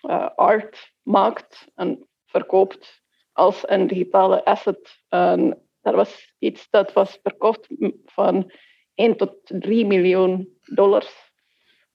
uh, 0.03 0.29
art 0.35 0.93
maakt 1.03 1.69
en 1.75 2.09
verkoopt 2.27 3.03
als 3.33 3.69
een 3.69 3.87
digitale 3.87 4.45
asset. 4.45 5.03
En 5.09 5.63
dat 5.81 5.95
was 5.95 6.35
iets 6.39 6.71
dat 6.71 6.93
was 6.93 7.19
verkocht 7.23 7.67
van 8.05 8.53
1 8.95 9.17
tot 9.17 9.35
3 9.43 9.87
miljoen 9.87 10.59
dollars. 10.63 11.33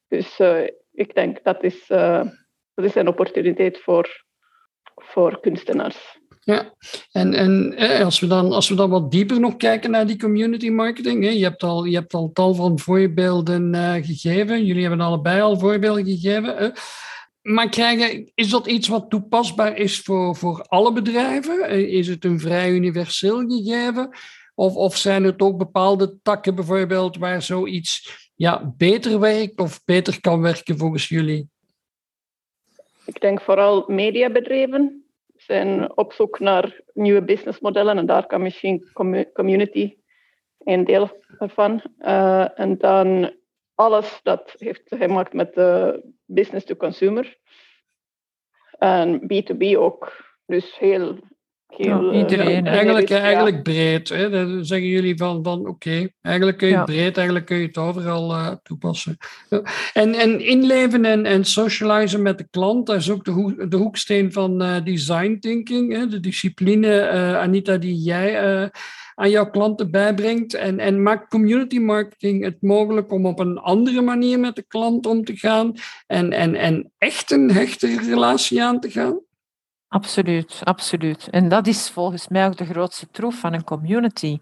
Dus 0.07 0.39
uh, 0.39 0.67
ik 0.91 1.15
denk 1.15 1.43
dat 1.43 1.63
is, 1.63 1.89
uh, 1.89 2.23
dat 2.73 2.85
is 2.85 2.95
een 2.95 3.07
opportuniteit 3.07 3.79
voor, 3.79 4.23
voor 4.95 5.39
kunstenaars. 5.39 6.19
Ja, 6.45 6.73
en, 7.11 7.33
en 7.33 7.75
als, 8.03 8.19
we 8.19 8.27
dan, 8.27 8.51
als 8.51 8.69
we 8.69 8.75
dan 8.75 8.89
wat 8.89 9.11
dieper 9.11 9.39
nog 9.39 9.57
kijken 9.57 9.91
naar 9.91 10.07
die 10.07 10.17
community 10.17 10.69
marketing, 10.69 11.23
hè, 11.23 11.29
je, 11.29 11.43
hebt 11.43 11.63
al, 11.63 11.85
je 11.85 11.95
hebt 11.95 12.13
al 12.13 12.31
tal 12.33 12.53
van 12.53 12.79
voorbeelden 12.79 13.73
uh, 13.73 13.93
gegeven, 13.93 14.65
jullie 14.65 14.81
hebben 14.81 15.01
allebei 15.01 15.41
al 15.41 15.59
voorbeelden 15.59 16.05
gegeven. 16.05 16.57
Hè. 16.57 16.69
Maar 17.41 17.69
krijgen, 17.69 18.31
is 18.35 18.49
dat 18.49 18.67
iets 18.67 18.87
wat 18.87 19.09
toepasbaar 19.09 19.77
is 19.77 19.99
voor, 19.99 20.35
voor 20.35 20.65
alle 20.67 20.93
bedrijven? 20.93 21.69
Is 21.89 22.07
het 22.07 22.25
een 22.25 22.39
vrij 22.39 22.71
universeel 22.71 23.47
gegeven? 23.47 24.09
Of, 24.55 24.75
of 24.75 24.97
zijn 24.97 25.23
er 25.23 25.33
ook 25.37 25.57
bepaalde 25.57 26.17
takken 26.21 26.55
bijvoorbeeld 26.55 27.17
waar 27.17 27.41
zoiets 27.41 28.21
ja, 28.35 28.73
beter 28.77 29.19
werkt 29.19 29.59
of 29.59 29.81
beter 29.85 30.21
kan 30.21 30.41
werken 30.41 30.77
volgens 30.77 31.07
jullie? 31.07 31.49
Ik 33.05 33.21
denk 33.21 33.41
vooral 33.41 33.83
mediabedrijven 33.87 35.02
zijn 35.45 35.97
op 35.97 36.13
zoek 36.13 36.39
naar 36.39 36.81
nieuwe 36.93 37.23
businessmodellen 37.23 37.97
en 37.97 38.05
daar 38.05 38.27
kan 38.27 38.41
misschien 38.41 38.91
community 39.33 39.97
een 40.57 40.83
deel 40.83 41.21
ervan. 41.39 41.81
Uh, 41.99 42.59
en 42.59 42.77
dan 42.77 43.33
alles 43.75 44.19
dat 44.23 44.55
heeft 44.57 44.83
gemaakt 44.85 45.33
met 45.33 45.53
de 45.53 46.01
business 46.25 46.65
to 46.65 46.75
consumer. 46.75 47.37
En 48.77 49.21
B2B 49.21 49.77
ook. 49.77 50.31
Dus 50.45 50.77
heel 50.77 51.17
heel... 51.77 52.11
Ja, 52.11 52.19
iedereen, 52.19 52.63
ja, 52.63 52.71
Eigenlijk, 52.71 53.09
eigenlijk 53.09 53.63
breed. 53.63 54.09
Hè? 54.09 54.29
Dan 54.29 54.65
zeggen 54.65 54.87
jullie 54.87 55.17
van, 55.17 55.43
van 55.43 55.67
oké, 55.67 56.07
eigenlijk 56.21 56.57
kun 56.57 56.67
je 56.67 56.75
het 56.75 56.85
breed, 56.85 57.15
eigenlijk 57.15 57.45
kun 57.45 57.57
je 57.57 57.65
het 57.67 57.77
overal 57.77 58.33
eh, 58.33 58.51
toepassen. 58.63 59.17
En, 59.93 60.13
en 60.13 60.39
inleven 60.39 61.05
en, 61.05 61.25
en 61.25 61.45
socializen 61.45 62.21
met 62.21 62.37
de 62.37 62.47
klant, 62.51 62.85
dat 62.85 62.95
is 62.95 63.11
ook 63.11 63.25
de, 63.25 63.31
hoek, 63.31 63.71
de 63.71 63.77
hoeksteen 63.77 64.31
van 64.31 64.61
eh, 64.61 64.83
design 64.83 65.37
thinking. 65.39 65.93
Hè? 65.93 66.07
De 66.07 66.19
discipline, 66.19 66.99
eh, 66.99 67.37
Anita, 67.37 67.77
die 67.77 67.95
jij 67.95 68.71
aan 69.15 69.29
jouw 69.29 69.49
klanten 69.49 69.91
bijbrengt. 69.91 70.53
En, 70.53 70.79
en 70.79 71.03
maakt 71.03 71.29
community 71.29 71.79
marketing 71.79 72.43
het 72.43 72.61
mogelijk 72.61 73.11
om 73.11 73.25
op 73.25 73.39
een 73.39 73.57
andere 73.57 74.01
manier 74.01 74.39
met 74.39 74.55
de 74.55 74.65
klant 74.67 75.05
om 75.05 75.23
te 75.23 75.35
gaan 75.35 75.73
en, 76.07 76.31
en, 76.31 76.55
en 76.55 76.91
echt 76.97 77.31
een 77.31 77.51
hechtere 77.51 77.99
relatie 77.99 78.63
aan 78.63 78.79
te 78.79 78.91
gaan? 78.91 79.19
Absoluut, 79.93 80.61
absoluut. 80.63 81.27
En 81.29 81.49
dat 81.49 81.67
is 81.67 81.89
volgens 81.89 82.27
mij 82.27 82.45
ook 82.45 82.57
de 82.57 82.65
grootste 82.65 83.07
troef 83.11 83.39
van 83.39 83.53
een 83.53 83.63
community. 83.63 84.39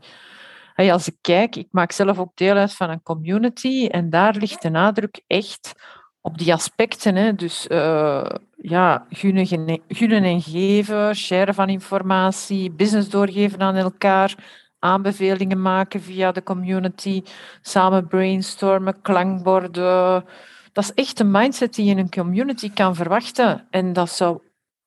Als 0.76 1.08
ik 1.08 1.16
kijk, 1.22 1.56
ik 1.56 1.68
maak 1.72 1.92
zelf 1.92 2.20
ook 2.20 2.32
deel 2.36 2.56
uit 2.56 2.74
van 2.74 2.90
een 2.90 3.04
community 3.04 3.88
en 3.88 4.10
daar 4.10 4.36
ligt 4.36 4.62
de 4.62 4.70
nadruk 4.70 5.22
echt 5.28 5.74
op 6.22 6.38
die 6.38 6.54
aspecten. 6.54 7.16
Hè. 7.16 7.34
Dus 7.34 7.68
eh, 7.68 8.26
ja, 8.56 9.06
gunnen, 9.10 9.84
en 10.24 10.42
geven, 10.42 11.16
sharen 11.16 11.54
van 11.54 11.70
informatie, 11.70 12.72
business 12.72 13.10
doorgeven 13.10 13.62
aan 13.62 13.76
elkaar, 13.76 14.36
aanbevelingen 14.80 15.62
maken 15.62 16.02
via 16.02 16.32
de 16.32 16.44
community, 16.44 17.24
samen 17.62 18.08
brainstormen, 18.08 19.02
klankborden. 19.02 20.26
Dat 20.72 20.84
is 20.84 20.94
echt 20.94 21.20
een 21.20 21.32
mindset 21.32 21.74
die 21.76 21.86
je 21.86 21.92
in 21.92 21.98
een 21.98 22.10
community 22.10 22.74
kan 22.74 22.96
verwachten. 22.96 23.68
En 23.70 23.94
dat 23.94 24.10
zou 24.10 24.42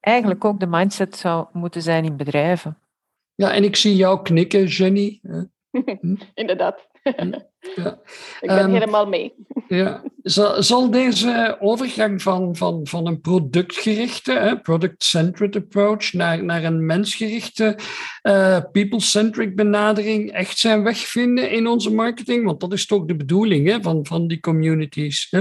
eigenlijk 0.05 0.45
ook 0.45 0.61
de 0.61 0.67
mindset 0.67 1.17
zou 1.17 1.47
moeten 1.53 1.83
zijn 1.83 2.05
in 2.05 2.17
bedrijven. 2.17 2.79
Ja, 3.35 3.53
en 3.53 3.65
ik 3.65 3.77
zie 3.77 3.97
jou 3.97 4.23
knikken, 4.23 4.65
Jenny. 4.65 5.21
Eh, 5.23 5.43
Inderdaad. 6.35 6.87
Ja. 7.77 7.99
Ik 8.41 8.49
ben 8.49 8.59
Ehm, 8.59 8.71
helemaal 8.71 9.07
mee. 9.07 9.35
Ja. 9.69 10.03
Zal, 10.23 10.63
zal 10.63 10.91
deze 10.91 11.57
overgang 11.61 12.23
van, 12.23 12.57
van, 12.57 12.87
van 12.87 13.07
een 13.07 13.21
productgerichte, 13.21 14.59
product-centered 14.63 15.57
approach, 15.57 16.13
naar, 16.13 16.45
naar 16.45 16.65
een 16.65 16.87
mensgerichte, 16.87 17.79
eh, 18.23 18.59
people-centric 18.73 19.57
benadering 19.57 20.33
echt 20.33 20.59
zijn 20.59 20.83
weg 20.83 20.97
vinden 20.99 21.51
in 21.51 21.67
onze 21.67 21.95
marketing? 21.95 22.45
Want 22.45 22.61
dat 22.61 22.73
is 22.73 22.87
toch 22.87 23.05
de 23.05 23.17
bedoeling 23.17 23.69
hè, 23.69 23.83
van, 23.83 24.07
van 24.07 24.27
die 24.27 24.41
communities. 24.41 25.27
Hè? 25.31 25.41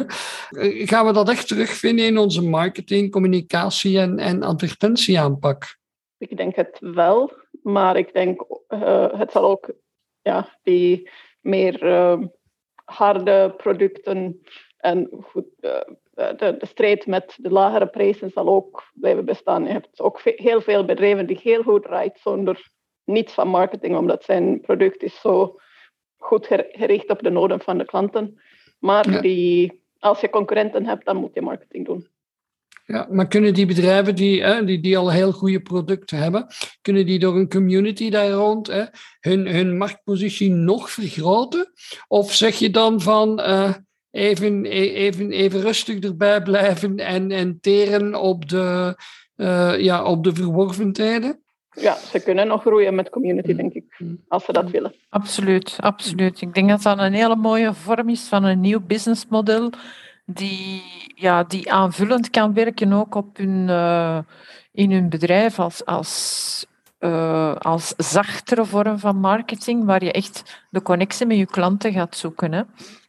Eh, 0.50 0.88
Gaan 0.88 1.06
we 1.06 1.14
dat 1.14 1.30
echt 1.30 1.48
terugvinden 1.48 2.06
in 2.06 2.18
onze 2.18 2.44
marketing, 2.44 3.12
communicatie 3.12 4.00
en, 4.00 4.20
en 4.20 4.44
advertentieaanpak? 4.44 5.78
Ik 6.18 6.38
denk 6.38 6.56
het 6.56 6.78
wel, 6.80 7.32
maar 7.64 7.98
ik 7.98 8.14
denk 8.14 8.46
eh, 8.68 9.20
het 9.20 9.32
zal 9.32 9.44
ook 9.44 9.72
ja, 10.22 10.58
die 10.64 11.10
meer 11.44 11.84
eh, 11.88 12.20
harde 12.86 13.54
producten 13.58 14.42
en 14.78 15.10
goed, 15.22 15.46
eh, 15.60 15.82
de, 16.14 16.56
de 16.60 16.66
strijd 16.66 17.06
met 17.08 17.38
de 17.42 17.50
lagere 17.50 17.88
prijzen 17.88 18.30
zal 18.30 18.48
ook 18.48 18.84
blijven 18.94 19.26
bestaan. 19.26 19.64
Je 19.64 19.72
hebt 19.72 20.00
ook 20.02 20.20
ve- 20.20 20.34
heel 20.36 20.62
veel 20.62 20.86
bedrijven 20.86 21.28
die 21.28 21.40
heel 21.44 21.64
goed 21.64 21.86
rijden 21.86 22.20
zonder 22.20 22.68
niets 23.04 23.34
van 23.34 23.48
marketing, 23.48 23.98
omdat 23.98 24.24
zijn 24.24 24.62
product 24.62 25.04
is 25.04 25.20
zo 25.22 25.56
goed 26.18 26.48
ger- 26.48 26.68
gericht 26.72 27.10
op 27.10 27.24
de 27.24 27.30
noden 27.30 27.60
van 27.60 27.78
de 27.78 27.86
klanten. 27.86 28.42
Maar 28.80 29.12
Ja. 29.12 29.22
die, 29.22 29.84
als 30.00 30.22
je 30.22 30.30
concurrenten 30.30 30.86
hebt, 30.86 31.06
dan 31.06 31.18
moet 31.18 31.34
je 31.34 31.42
marketing 31.42 31.86
doen. 31.86 32.08
Ja, 32.86 33.08
maar 33.12 33.28
kunnen 33.28 33.54
die 33.54 33.66
bedrijven 33.66 34.16
die, 34.16 34.44
hè, 34.44 34.66
die, 34.66 34.80
die 34.80 34.98
al 34.98 35.12
heel 35.12 35.32
goede 35.32 35.62
producten 35.62 36.18
hebben, 36.18 36.48
kunnen 36.82 37.06
die 37.06 37.20
door 37.20 37.36
een 37.36 37.50
community 37.50 38.10
daar 38.10 38.30
rond 38.30 38.68
hè, 38.68 38.84
hun, 39.20 39.48
hun 39.48 39.78
marktpositie 39.78 40.52
nog 40.52 40.90
vergroten? 40.92 41.72
Of 42.08 42.34
zeg 42.34 42.56
je 42.56 42.70
dan 42.70 43.02
van 43.02 43.40
eh, 43.40 43.74
even, 44.12 44.66
e- 44.66 44.94
even, 44.94 45.32
even 45.32 45.62
rustig 45.62 46.00
erbij 46.00 46.42
blijven 46.42 46.98
en, 46.98 47.32
en 47.32 47.60
teren 47.62 48.16
op 48.16 48.50
de, 48.50 48.96
eh, 49.36 49.80
ja, 49.80 50.04
op 50.04 50.24
de 50.24 50.36
verworvenheden? 50.36 51.42
Ja, 51.76 51.96
ze 51.96 52.20
kunnen 52.20 52.48
nog 52.48 52.62
groeien 52.62 52.96
met 52.96 53.10
community, 53.10 53.56
denk 53.56 53.74
ik, 53.74 54.02
als 54.28 54.46
ze 54.46 54.52
dat 54.52 54.70
willen. 54.70 54.94
Absoluut, 55.10 55.76
absoluut. 55.80 56.42
Ik 56.42 56.54
denk 56.54 56.70
dat 56.70 56.82
dat 56.82 57.00
een 57.00 57.14
hele 57.14 57.36
mooie 57.36 57.74
vorm 57.74 58.10
is 58.10 58.22
van 58.22 58.44
een 58.44 58.60
nieuw 58.60 58.80
businessmodel 58.80 59.72
die, 60.26 60.84
ja, 61.16 61.44
die 61.44 61.72
aanvullend 61.72 62.30
kan 62.30 62.54
werken 62.54 62.94
ook 62.94 63.16
op 63.16 63.38
hun, 63.38 63.70
eh, 63.70 64.20
in 64.72 64.92
hun 64.92 65.10
bedrijf 65.10 65.60
als, 65.60 65.86
als, 65.86 66.66
eh, 67.00 67.56
als 67.56 67.94
zachtere 67.98 68.66
vorm 68.66 69.00
van 69.00 69.18
marketing, 69.18 69.86
waar 69.86 70.04
je 70.04 70.12
echt 70.12 70.66
de 70.70 70.82
connectie 70.82 71.26
met 71.26 71.38
je 71.38 71.46
klanten 71.46 71.94
gaat 71.94 72.16
zoeken. 72.18 72.52
Hè. 72.52 72.62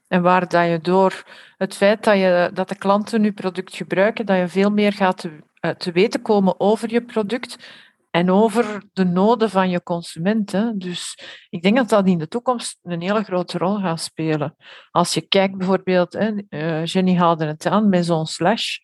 En 0.08 0.22
waar 0.22 0.48
dat 0.48 0.68
je 0.68 0.78
door 0.82 1.24
het 1.58 1.76
feit 1.76 2.04
dat, 2.04 2.16
je, 2.16 2.50
dat 2.54 2.68
de 2.68 2.74
klanten 2.74 3.22
je 3.22 3.32
product 3.32 3.76
gebruiken, 3.76 4.26
dat 4.26 4.36
je 4.36 4.48
veel 4.48 4.70
meer 4.70 4.92
gaat 4.92 5.18
te, 5.18 5.38
eh, 5.60 5.70
te 5.70 5.92
weten 5.92 6.22
komen 6.22 6.60
over 6.60 6.92
je 6.92 7.02
product 7.02 7.58
en 8.14 8.30
over 8.30 8.82
de 8.92 9.04
noden 9.04 9.50
van 9.50 9.70
je 9.70 9.82
consumenten. 9.82 10.78
Dus 10.78 11.18
ik 11.50 11.62
denk 11.62 11.76
dat 11.76 11.88
dat 11.88 12.06
in 12.06 12.18
de 12.18 12.28
toekomst 12.28 12.78
een 12.82 13.02
hele 13.02 13.22
grote 13.22 13.58
rol 13.58 13.78
gaat 13.78 14.00
spelen. 14.00 14.56
Als 14.90 15.14
je 15.14 15.20
kijkt 15.20 15.56
bijvoorbeeld, 15.56 16.12
hè, 16.12 16.32
eh, 16.48 16.84
Jenny 16.84 17.14
haalde 17.16 17.44
het 17.44 17.66
aan 17.66 17.88
met 17.88 18.04
zo'n 18.04 18.26
slash, 18.26 18.78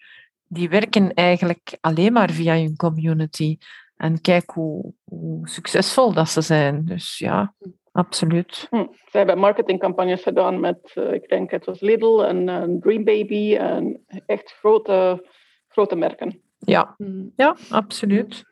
die 0.47 0.69
werken 0.69 1.15
eigenlijk 1.15 1.79
alleen 1.81 2.13
maar 2.13 2.31
via 2.31 2.55
hun 2.55 2.77
community. 2.77 3.59
En 3.97 4.21
kijk 4.21 4.51
hoe, 4.51 4.93
hoe 5.05 5.49
succesvol 5.49 6.13
dat 6.13 6.29
ze 6.29 6.41
zijn. 6.41 6.85
Dus 6.85 7.19
ja, 7.19 7.55
absoluut. 7.93 8.67
Hm. 8.71 8.87
Ze 9.11 9.17
hebben 9.17 9.39
marketingcampagnes 9.39 10.23
gedaan 10.23 10.61
met, 10.61 10.91
eh, 10.95 11.13
ik 11.13 11.29
denk 11.29 11.51
het 11.51 11.65
was 11.65 11.81
Lidl 11.81 12.23
en 12.23 12.49
eh, 12.49 12.63
Dream 12.81 13.05
Baby 13.05 13.57
en 13.57 14.05
echt 14.27 14.53
grote, 14.53 15.27
grote 15.69 15.97
merken. 15.97 16.43
Ja, 16.59 16.97
ja 17.37 17.57
absoluut. 17.69 18.49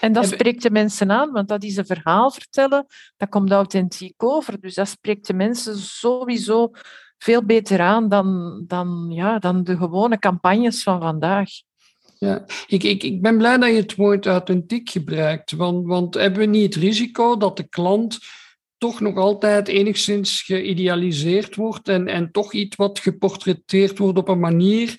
En 0.00 0.12
dat 0.12 0.26
spreekt 0.26 0.62
de 0.62 0.70
mensen 0.70 1.10
aan, 1.10 1.32
want 1.32 1.48
dat 1.48 1.62
is 1.62 1.76
een 1.76 1.86
verhaal 1.86 2.30
vertellen, 2.30 2.86
dat 3.16 3.28
komt 3.28 3.50
authentiek 3.50 4.22
over. 4.22 4.60
Dus 4.60 4.74
dat 4.74 4.88
spreekt 4.88 5.26
de 5.26 5.34
mensen 5.34 5.78
sowieso 5.78 6.70
veel 7.18 7.44
beter 7.44 7.80
aan 7.80 8.08
dan, 8.08 8.62
dan, 8.66 9.06
ja, 9.10 9.38
dan 9.38 9.64
de 9.64 9.76
gewone 9.76 10.18
campagnes 10.18 10.82
van 10.82 11.00
vandaag. 11.00 11.50
Ja, 12.18 12.44
ik, 12.66 12.82
ik, 12.82 13.02
ik 13.02 13.22
ben 13.22 13.38
blij 13.38 13.58
dat 13.58 13.68
je 13.68 13.74
het 13.74 13.94
woord 13.94 14.26
authentiek 14.26 14.90
gebruikt, 14.90 15.52
want, 15.52 15.86
want 15.86 16.14
hebben 16.14 16.40
we 16.40 16.46
niet 16.46 16.74
het 16.74 16.82
risico 16.82 17.36
dat 17.36 17.56
de 17.56 17.68
klant 17.68 18.18
toch 18.78 19.00
nog 19.00 19.16
altijd 19.16 19.68
enigszins 19.68 20.42
geïdealiseerd 20.42 21.56
wordt 21.56 21.88
en, 21.88 22.06
en 22.06 22.30
toch 22.30 22.52
iets 22.52 22.76
wat 22.76 22.98
geportretteerd 22.98 23.98
wordt 23.98 24.18
op 24.18 24.28
een 24.28 24.40
manier 24.40 24.94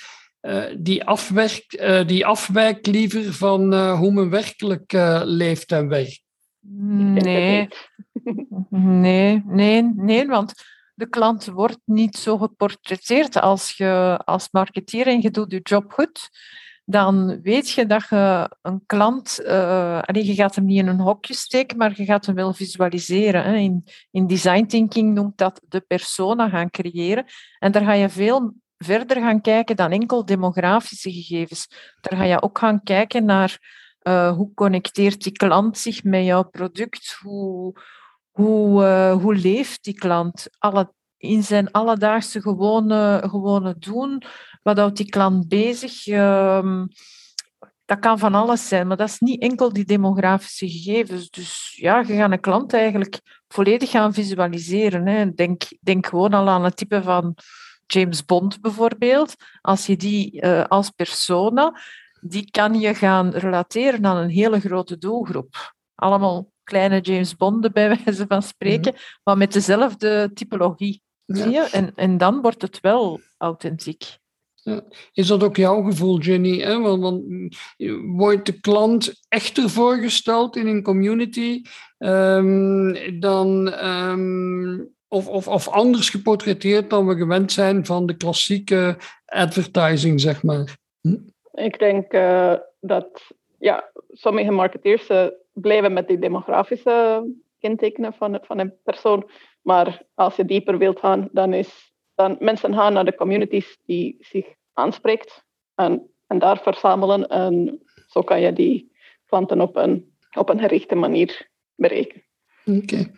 die, 0.77 1.03
afwerkt, 1.03 1.75
eh, 1.75 2.07
die 2.07 2.25
afwijkt 2.25 2.87
liever 2.87 3.33
van 3.33 3.73
eh, 3.73 3.99
hoe 3.99 4.11
men 4.11 4.29
werkelijk 4.29 4.93
eh, 4.93 5.21
leeft 5.23 5.71
en 5.71 5.87
werkt. 5.87 6.23
Nee, 6.59 7.67
nee, 8.69 9.43
nee, 9.45 9.91
nee, 9.95 10.27
want 10.27 10.53
de 10.95 11.09
klant 11.09 11.45
wordt 11.45 11.79
niet 11.85 12.15
zo 12.15 12.37
geportretteerd. 12.37 13.41
Als 13.41 13.77
je 13.77 14.19
als 14.23 14.47
marketeer 14.51 15.07
en 15.07 15.21
je 15.21 15.31
doet 15.31 15.51
je 15.51 15.59
job 15.63 15.91
goed, 15.91 16.29
dan 16.85 17.41
weet 17.41 17.69
je 17.69 17.85
dat 17.85 18.05
je 18.09 18.55
een 18.61 18.83
klant, 18.85 19.39
eh 19.39 20.01
allee, 20.01 20.25
je 20.25 20.33
gaat 20.33 20.55
hem 20.55 20.65
niet 20.65 20.79
in 20.79 20.87
een 20.87 20.99
hokje 20.99 21.33
steken, 21.33 21.77
maar 21.77 21.93
je 21.95 22.05
gaat 22.05 22.25
hem 22.25 22.35
wel 22.35 22.53
visualiseren. 22.53 23.43
Hè. 23.43 23.55
In, 23.55 23.83
in 24.11 24.27
design 24.27 24.65
thinking 24.65 25.13
noemt 25.13 25.37
dat 25.37 25.61
de 25.67 25.81
persona 25.81 26.49
gaan 26.49 26.69
creëren. 26.69 27.25
En 27.59 27.71
daar 27.71 27.83
ga 27.83 27.93
je 27.93 28.09
veel 28.09 28.53
verder 28.83 29.17
gaan 29.17 29.41
kijken 29.41 29.75
dan 29.75 29.91
enkel 29.91 30.25
demografische 30.25 31.11
gegevens. 31.11 31.67
Daar 32.01 32.19
ga 32.19 32.25
je 32.25 32.41
ook 32.41 32.57
gaan 32.57 32.83
kijken 32.83 33.25
naar 33.25 33.59
uh, 34.03 34.31
hoe 34.35 34.53
connecteert 34.53 35.23
die 35.23 35.31
klant 35.31 35.77
zich 35.77 36.03
met 36.03 36.25
jouw 36.25 36.43
product? 36.43 37.17
Hoe, 37.21 37.79
hoe, 38.31 38.83
uh, 38.83 39.21
hoe 39.21 39.35
leeft 39.35 39.83
die 39.83 39.93
klant 39.93 40.47
Alle, 40.59 40.93
in 41.17 41.43
zijn 41.43 41.71
alledaagse 41.71 42.41
gewone, 42.41 43.23
gewone 43.29 43.75
doen? 43.79 44.23
Wat 44.61 44.77
houdt 44.77 44.97
die 44.97 45.09
klant 45.09 45.47
bezig? 45.47 46.07
Uh, 46.07 46.83
dat 47.85 47.99
kan 47.99 48.19
van 48.19 48.35
alles 48.35 48.67
zijn, 48.67 48.87
maar 48.87 48.97
dat 48.97 49.07
is 49.07 49.19
niet 49.19 49.41
enkel 49.41 49.73
die 49.73 49.85
demografische 49.85 50.69
gegevens. 50.69 51.29
Dus 51.29 51.77
ja, 51.79 51.99
je 51.99 52.13
gaat 52.13 52.31
een 52.31 52.39
klant 52.39 52.73
eigenlijk 52.73 53.19
volledig 53.47 53.89
gaan 53.89 54.13
visualiseren. 54.13 55.07
Hè. 55.07 55.33
Denk, 55.33 55.63
denk 55.81 56.05
gewoon 56.05 56.33
al 56.33 56.49
aan 56.49 56.63
het 56.63 56.77
type 56.77 57.03
van 57.03 57.35
James 57.85 58.25
Bond 58.25 58.61
bijvoorbeeld. 58.61 59.35
Als 59.61 59.85
je 59.85 59.97
die 59.97 60.41
uh, 60.41 60.63
als 60.63 60.89
persona 60.89 61.81
die 62.25 62.51
kan 62.51 62.79
je 62.79 62.95
gaan 62.95 63.29
relateren 63.29 64.05
aan 64.05 64.17
een 64.17 64.29
hele 64.29 64.59
grote 64.59 64.97
doelgroep. 64.97 65.73
Allemaal 65.95 66.51
kleine 66.63 66.99
James 66.99 67.35
Bonden, 67.35 67.71
bij 67.71 67.87
wijze 68.03 68.25
van 68.27 68.41
spreken, 68.41 68.91
mm 68.91 68.97
-hmm. 68.97 69.19
maar 69.23 69.37
met 69.37 69.53
dezelfde 69.53 70.31
typologie. 70.33 71.01
Ja. 71.25 71.35
Zie 71.35 71.51
je? 71.51 71.61
En, 71.71 71.91
en 71.95 72.17
dan 72.17 72.41
wordt 72.41 72.61
het 72.61 72.79
wel 72.79 73.19
authentiek. 73.37 74.17
Ja. 74.53 74.83
Is 75.13 75.27
dat 75.27 75.43
ook 75.43 75.55
jouw 75.55 75.83
gevoel, 75.83 76.19
Jenny? 76.19 76.59
Hè? 76.59 76.79
Want, 76.79 77.01
want, 77.01 77.23
wordt 78.15 78.45
de 78.45 78.59
klant 78.59 79.13
echter 79.27 79.69
voorgesteld 79.69 80.55
in 80.55 80.67
een 80.67 80.83
community 80.83 81.61
um, 81.97 83.19
dan, 83.19 83.73
um, 83.85 84.93
of, 85.13 85.27
of, 85.27 85.47
of 85.47 85.67
anders 85.67 86.09
geportretteerd 86.09 86.89
dan 86.89 87.07
we 87.07 87.15
gewend 87.15 87.51
zijn 87.51 87.85
van 87.85 88.05
de 88.05 88.17
klassieke 88.17 88.97
advertising, 89.25 90.21
zeg 90.21 90.43
maar? 90.43 90.77
Hm? 91.01 91.17
Ik 91.51 91.79
denk 91.79 92.13
uh, 92.13 92.53
dat 92.79 93.31
ja, 93.59 93.91
sommige 94.09 94.51
marketeers 94.51 95.09
uh, 95.09 95.25
blijven 95.53 95.93
met 95.93 96.07
die 96.07 96.19
demografische 96.19 97.25
kentekenen 97.59 98.13
van, 98.13 98.39
van 98.41 98.59
een 98.59 98.73
persoon. 98.83 99.29
Maar 99.61 100.01
als 100.13 100.35
je 100.35 100.45
dieper 100.45 100.77
wilt 100.77 100.99
gaan, 100.99 101.29
dan 101.31 101.53
is 101.53 101.93
dan 102.15 102.35
mensen 102.39 102.73
gaan 102.73 102.93
naar 102.93 103.05
de 103.05 103.15
communities 103.15 103.77
die 103.85 104.17
zich 104.19 104.45
aanspreekt 104.73 105.43
en, 105.75 106.09
en 106.27 106.39
daar 106.39 106.61
verzamelen. 106.61 107.27
En 107.27 107.81
zo 108.07 108.21
kan 108.21 108.41
je 108.41 108.53
die 108.53 108.91
klanten 109.25 109.61
op 109.61 109.75
een, 109.75 110.13
op 110.37 110.49
een 110.49 110.59
gerichte 110.59 110.95
manier 110.95 111.49
bereiken. 111.75 112.23
Oké. 112.65 113.11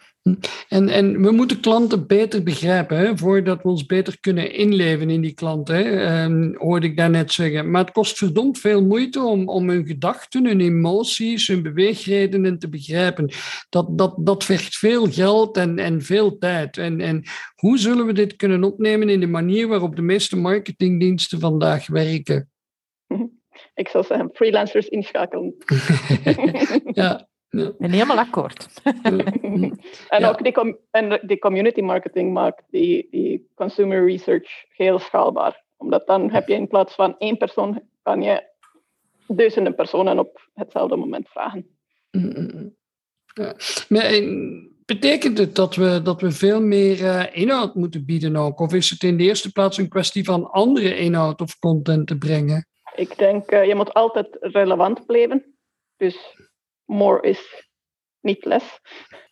En, 0.68 0.90
en 0.90 1.22
we 1.22 1.32
moeten 1.32 1.60
klanten 1.60 2.08
beter 2.08 2.44
begrijpen, 2.44 2.98
hè, 2.98 3.18
voordat 3.18 3.62
we 3.62 3.70
ons 3.70 3.86
beter 3.86 4.20
kunnen 4.20 4.54
inleven 4.54 5.10
in 5.10 5.22
die 5.22 5.34
klanten, 5.34 5.76
hè, 5.76 6.24
um, 6.24 6.56
hoorde 6.58 6.88
ik 6.88 6.98
daarnet 6.98 7.32
zeggen. 7.32 7.72
Maar 7.72 7.82
het 7.84 7.94
kost 7.94 8.18
verdomd 8.18 8.60
veel 8.60 8.86
moeite 8.86 9.22
om, 9.22 9.50
om 9.50 9.70
hun 9.70 9.86
gedachten, 9.86 10.46
hun 10.46 10.62
emoties, 10.62 11.48
hun 11.48 11.62
beweegredenen 11.62 12.60
te 12.60 12.70
begrijpen. 12.70 13.30
Dat, 13.70 13.98
dat, 13.98 14.16
dat 14.18 14.44
vergt 14.44 14.78
veel 14.78 15.12
geld 15.12 15.58
en, 15.58 15.80
en 15.80 16.02
veel 16.02 16.38
tijd. 16.38 16.78
En, 16.78 17.02
en 17.02 17.24
hoe 17.56 17.78
zullen 17.78 18.06
we 18.06 18.14
dit 18.14 18.36
kunnen 18.36 18.64
opnemen 18.64 19.10
in 19.10 19.20
de 19.20 19.28
manier 19.28 19.68
waarop 19.68 19.96
de 19.96 20.02
meeste 20.02 20.38
marketingdiensten 20.38 21.40
vandaag 21.40 21.88
werken? 21.88 22.50
Ik 23.74 23.88
zou 23.88 24.04
zeggen, 24.04 24.30
freelancers 24.34 24.88
inschakelen. 24.88 25.56
ja, 27.02 27.28
ja. 27.58 27.72
En 27.80 27.92
helemaal 27.92 28.18
akkoord. 28.18 28.68
en 30.10 30.26
ook 30.26 30.44
die, 30.44 30.78
en 30.92 31.20
die 31.22 31.40
community 31.40 31.82
marketing 31.82 32.34
maakt 32.34 32.64
die, 32.70 33.08
die 33.12 33.50
consumer 33.56 34.06
research 34.06 34.66
heel 34.70 35.00
schaalbaar. 35.00 35.64
Omdat 35.78 36.08
dan 36.08 36.32
heb 36.32 36.48
je 36.48 36.54
in 36.54 36.68
plaats 36.68 36.96
van 36.96 37.16
één 37.18 37.38
persoon, 37.38 37.82
kan 38.02 38.22
je 38.22 38.44
duizenden 39.28 39.76
personen 39.76 40.20
op 40.20 40.50
hetzelfde 40.54 40.96
moment 40.96 41.30
vragen. 41.30 41.68
Ja. 43.34 43.56
Maar 43.88 44.12
betekent 44.86 45.38
het 45.38 45.56
dat 45.56 45.76
we, 45.76 46.02
dat 46.04 46.22
we 46.22 46.32
veel 46.32 46.62
meer 46.62 47.00
uh, 47.00 47.24
inhoud 47.32 47.76
moeten 47.76 48.06
bieden 48.06 48.36
ook? 48.36 48.60
Of 48.60 48.74
is 48.74 48.90
het 48.90 49.04
in 49.04 49.18
de 49.18 49.24
eerste 49.24 49.52
plaats 49.52 49.78
een 49.78 49.90
kwestie 49.90 50.24
van 50.24 50.52
andere 50.52 50.98
inhoud 50.98 51.42
of 51.42 51.60
content 51.60 52.08
te 52.08 52.18
brengen? 52.18 52.68
Ik 52.96 53.18
denk, 53.18 53.52
uh, 53.52 53.66
je 53.66 53.76
moet 53.76 53.94
altijd 53.94 54.38
relevant 54.40 55.06
blijven. 55.06 55.56
Dus 55.98 56.36
more 56.86 57.28
is 57.28 57.70
niet 58.22 58.46
less. 58.46 58.80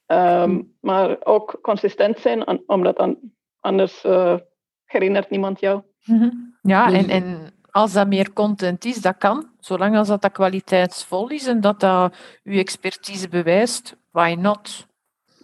Um, 0.07 0.75
maar 0.79 1.17
ook 1.24 1.60
consistent 1.62 2.19
zijn, 2.19 2.69
omdat 2.69 2.98
dan, 2.98 3.19
anders 3.60 4.03
uh, 4.05 4.38
herinnert 4.86 5.29
niemand 5.29 5.60
jou. 5.60 5.81
-hmm. 6.03 6.57
Ja, 6.62 6.93
en, 6.93 7.10
en 7.10 7.53
als 7.72 7.93
dat 7.93 8.07
meer 8.07 8.33
content 8.33 8.86
is, 8.86 9.01
dat 9.01 9.17
kan. 9.17 9.50
Zolang 9.60 9.98
als 9.98 10.07
dat, 10.07 10.22
dat 10.22 10.31
kwaliteitsvol 10.31 11.29
is 11.29 11.48
en 11.48 11.62
dat 11.62 11.79
dat 11.79 12.15
uw 12.43 12.57
expertise 12.57 13.29
bewijst, 13.29 13.98
why 14.12 14.36
not? 14.39 14.88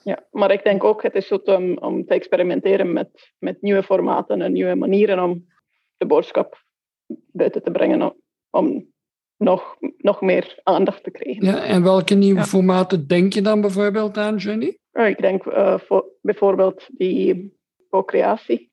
Ja, 0.04 0.24
maar 0.32 0.52
ik 0.52 0.64
denk 0.64 0.84
ook, 0.84 1.04
het 1.04 1.16
is 1.16 1.28
goed 1.28 1.48
om, 1.48 1.78
om 1.78 2.06
te 2.06 2.14
experimenteren 2.14 2.94
met, 2.94 3.34
met 3.40 3.62
nieuwe 3.62 3.84
formaten 3.84 4.42
en 4.42 4.52
nieuwe 4.52 4.76
manieren 4.76 5.24
om 5.24 5.46
de 5.98 6.06
boodschap 6.06 6.64
buiten 7.32 7.64
te 7.64 7.72
brengen. 7.72 8.16
Om 8.50 8.94
nog, 9.40 9.78
nog 9.98 10.22
meer 10.22 10.60
aandacht 10.64 11.04
te 11.04 11.12
krijgen. 11.12 11.46
Ja, 11.46 11.64
en 11.64 11.84
welke 11.84 12.16
nieuwe 12.16 12.44
formaten 12.44 13.08
denk 13.08 13.34
je 13.34 13.42
dan 13.42 13.62
bijvoorbeeld 13.62 14.18
aan, 14.18 14.36
Jenny? 14.36 14.78
Ik 14.92 15.18
denk 15.18 15.46
uh, 15.46 15.80
voor, 15.80 16.06
bijvoorbeeld 16.22 16.88
die 16.92 17.58
co-creatie. 17.90 18.72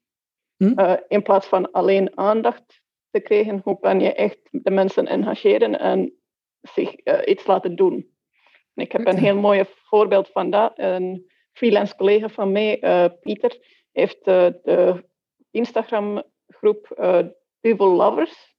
Hm? 0.57 0.73
Uh, 0.81 0.93
in 1.09 1.23
plaats 1.23 1.47
van 1.47 1.71
alleen 1.71 2.19
aandacht 2.19 2.83
te 3.11 3.21
krijgen, 3.21 3.61
hoe 3.65 3.81
kan 3.81 4.01
je 4.01 4.15
echt 4.15 4.39
de 4.51 4.71
mensen 4.71 5.07
engageren 5.07 5.79
en 5.79 6.13
zich 6.61 6.95
uh, 7.05 7.19
iets 7.25 7.47
laten 7.47 7.77
doen? 7.77 7.95
En 8.75 8.85
ik 8.85 8.93
heb 8.93 9.01
okay. 9.01 9.13
een 9.13 9.21
heel 9.21 9.37
mooi 9.37 9.65
voorbeeld 9.85 10.29
van 10.29 10.51
dat. 10.51 10.73
Een 10.77 11.31
freelance 11.53 11.97
collega 11.97 12.29
van 12.29 12.53
mij, 12.53 12.81
Pieter, 13.21 13.59
heeft 13.93 14.25
de 14.25 15.05
Instagram-groep 15.51 16.95
Duvel 17.61 17.91
Lovers 17.91 18.57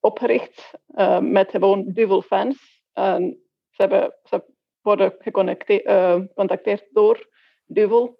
opgericht 0.00 0.70
uh, 0.94 1.18
met 1.18 1.50
gewoon 1.50 1.84
duvel 1.86 2.22
fans. 2.22 2.82
En 2.92 3.38
ze, 3.70 3.82
hebben, 3.82 4.14
ze 4.24 4.42
worden 4.80 5.14
gecontacteerd 5.18 6.82
uh, 6.82 6.92
door 6.92 7.28
Duvel 7.66 8.18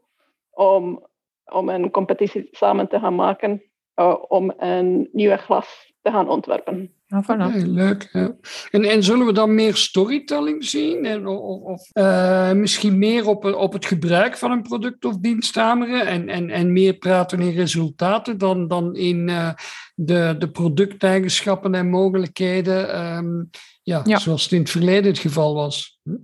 om, 0.50 1.06
om 1.44 1.68
een 1.68 1.90
competitie 1.90 2.48
samen 2.50 2.88
te 2.88 2.98
gaan 2.98 3.14
maken 3.14 3.62
uh, 3.96 4.14
om 4.28 4.52
een 4.56 5.08
nieuwe 5.12 5.36
glas 5.36 5.92
te 6.02 6.10
gaan 6.10 6.28
ontwerpen. 6.28 6.92
Okay, 7.16 7.62
leuk. 7.62 8.08
Ja. 8.12 8.36
En, 8.70 8.84
en 8.84 9.02
zullen 9.02 9.26
we 9.26 9.32
dan 9.32 9.54
meer 9.54 9.74
storytelling 9.74 10.64
zien? 10.64 11.04
En, 11.04 11.26
of 11.26 11.62
of 11.62 11.90
misschien 12.54 12.98
meer 12.98 13.28
op, 13.28 13.44
op 13.44 13.72
het 13.72 13.86
gebruik 13.86 14.36
van 14.36 14.50
een 14.50 14.62
product 14.62 15.04
of 15.04 15.16
dienst 15.16 15.54
hameren 15.54 16.06
en, 16.06 16.28
en, 16.28 16.50
en 16.50 16.72
meer 16.72 16.94
praten 16.94 17.40
in 17.40 17.54
resultaten 17.54 18.38
dan, 18.38 18.68
dan 18.68 18.94
in 18.94 19.30
de, 20.00 20.34
de 20.38 20.50
producteigenschappen 20.50 21.74
en 21.74 21.90
mogelijkheden, 21.90 23.06
um, 23.16 23.50
ja, 23.82 24.00
ja, 24.04 24.18
zoals 24.18 24.42
het 24.42 24.52
in 24.52 24.60
het 24.60 24.70
verleden 24.70 25.10
het 25.10 25.18
geval 25.20 25.54
was. 25.54 25.98
Hm? 26.02 26.16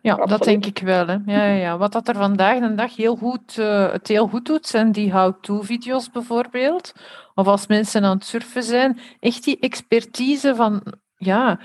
Ja, 0.00 0.16
dat 0.16 0.42
denk 0.42 0.66
ik 0.66 0.78
wel. 0.78 1.06
Hè. 1.06 1.16
Ja, 1.26 1.44
ja. 1.44 1.78
Wat 1.78 1.92
dat 1.92 2.08
er 2.08 2.14
vandaag 2.14 2.60
de 2.60 2.74
dag 2.74 2.96
heel 2.96 3.16
goed, 3.16 3.56
uh, 3.58 3.92
het 3.92 4.08
heel 4.08 4.28
goed 4.28 4.46
doet, 4.46 4.66
zijn 4.66 4.92
die 4.92 5.12
how-to-video's 5.12 6.10
bijvoorbeeld. 6.10 6.92
Of 7.34 7.46
als 7.46 7.66
mensen 7.66 8.04
aan 8.04 8.16
het 8.16 8.24
surfen 8.24 8.62
zijn, 8.62 8.98
echt 9.20 9.44
die 9.44 9.58
expertise 9.60 10.54
van, 10.54 10.82
ja, 11.16 11.60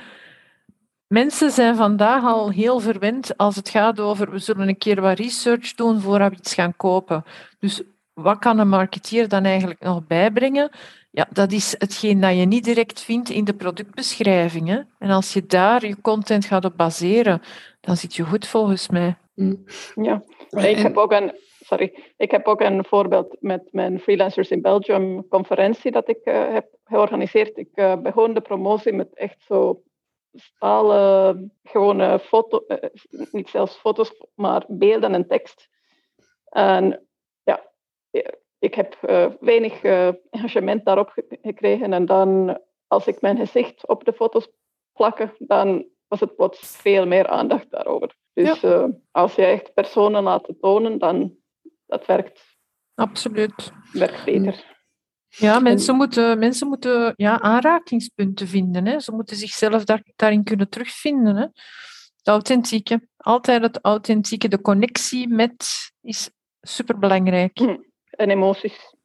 mensen 1.07 1.51
zijn 1.51 1.75
vandaag 1.75 2.23
al 2.23 2.49
heel 2.49 2.79
verwend 2.79 3.37
als 3.37 3.55
het 3.55 3.69
gaat 3.69 3.99
over, 3.99 4.31
we 4.31 4.39
zullen 4.39 4.67
een 4.67 4.77
keer 4.77 5.01
wat 5.01 5.17
research 5.17 5.73
doen 5.73 6.01
voordat 6.01 6.29
we 6.29 6.37
iets 6.37 6.53
gaan 6.53 6.75
kopen. 6.75 7.23
Dus 7.59 7.81
wat 8.21 8.39
kan 8.39 8.59
een 8.59 8.69
marketeer 8.69 9.27
dan 9.27 9.43
eigenlijk 9.43 9.79
nog 9.79 10.07
bijbrengen? 10.07 10.69
Ja, 11.11 11.27
dat 11.31 11.51
is 11.51 11.75
hetgeen 11.77 12.19
dat 12.19 12.37
je 12.37 12.45
niet 12.45 12.63
direct 12.63 13.01
vindt 13.01 13.29
in 13.29 13.43
de 13.43 13.53
productbeschrijving. 13.53 14.85
En 14.99 15.09
als 15.09 15.33
je 15.33 15.45
daar 15.45 15.85
je 15.85 16.01
content 16.01 16.45
gaat 16.45 16.65
op 16.65 16.77
baseren, 16.77 17.41
dan 17.81 17.97
zit 17.97 18.15
je 18.15 18.23
goed 18.23 18.47
volgens 18.47 18.89
mij. 18.89 19.15
Mm. 19.33 19.63
Ja, 19.95 20.23
ik 20.49 20.77
heb 20.77 20.97
ook 20.97 21.11
een, 21.11 21.31
sorry, 21.59 22.03
ik 22.17 22.31
heb 22.31 22.45
ook 22.45 22.61
een 22.61 22.85
voorbeeld 22.85 23.37
met 23.39 23.67
mijn 23.71 23.99
Freelancers 23.99 24.49
in 24.49 24.61
Belgium 24.61 25.27
conferentie 25.27 25.91
dat 25.91 26.09
ik 26.09 26.19
uh, 26.23 26.53
heb 26.53 26.67
georganiseerd. 26.85 27.57
Ik 27.57 27.69
uh, 27.75 27.95
begon 27.95 28.33
de 28.33 28.41
promotie 28.41 28.93
met 28.93 29.13
echt 29.13 29.43
zo 29.47 29.81
stalen, 30.33 31.51
gewone 31.63 32.19
foto's, 32.19 32.63
uh, 32.67 32.77
niet 33.31 33.49
zelfs 33.49 33.75
foto's, 33.75 34.11
maar 34.35 34.65
beelden 34.67 35.13
en 35.13 35.27
tekst. 35.27 35.69
En 36.49 37.06
ik 38.59 38.73
heb 38.73 38.97
uh, 39.09 39.25
weinig 39.39 39.83
uh, 39.83 40.09
engagement 40.29 40.85
daarop 40.85 41.13
gekregen. 41.41 41.93
En 41.93 42.05
dan, 42.05 42.59
als 42.87 43.07
ik 43.07 43.21
mijn 43.21 43.37
gezicht 43.37 43.87
op 43.87 44.03
de 44.03 44.13
foto's 44.13 44.49
plakken, 44.93 45.33
dan 45.37 45.85
was 46.07 46.19
het 46.19 46.35
plots 46.35 46.77
veel 46.77 47.07
meer 47.07 47.27
aandacht 47.27 47.71
daarover. 47.71 48.15
Dus 48.33 48.59
ja. 48.59 48.85
uh, 48.85 48.93
als 49.11 49.35
je 49.35 49.45
echt 49.45 49.73
personen 49.73 50.23
laat 50.23 50.53
tonen, 50.59 50.97
dan 50.97 51.35
dat 51.85 52.05
werkt. 52.05 52.55
Absoluut. 52.93 53.71
Werkt 53.91 54.25
beter. 54.25 54.75
Ja, 55.27 55.59
mensen 55.59 55.95
moeten, 55.95 56.39
mensen 56.39 56.67
moeten 56.67 57.13
ja, 57.15 57.39
aanrakingspunten 57.39 58.47
vinden. 58.47 58.85
Hè. 58.85 58.99
Ze 58.99 59.11
moeten 59.11 59.35
zichzelf 59.35 59.83
daar, 59.83 60.03
daarin 60.15 60.43
kunnen 60.43 60.69
terugvinden. 60.69 61.35
Hè. 61.35 61.41
Het 62.17 62.27
authentieke. 62.27 63.07
Altijd 63.17 63.61
het 63.61 63.79
authentieke. 63.81 64.47
De 64.47 64.61
connectie 64.61 65.27
met 65.27 65.91
is 66.01 66.29
superbelangrijk. 66.61 67.57
Hm 67.59 67.75
en 68.17 68.31
emoties. 68.31 68.96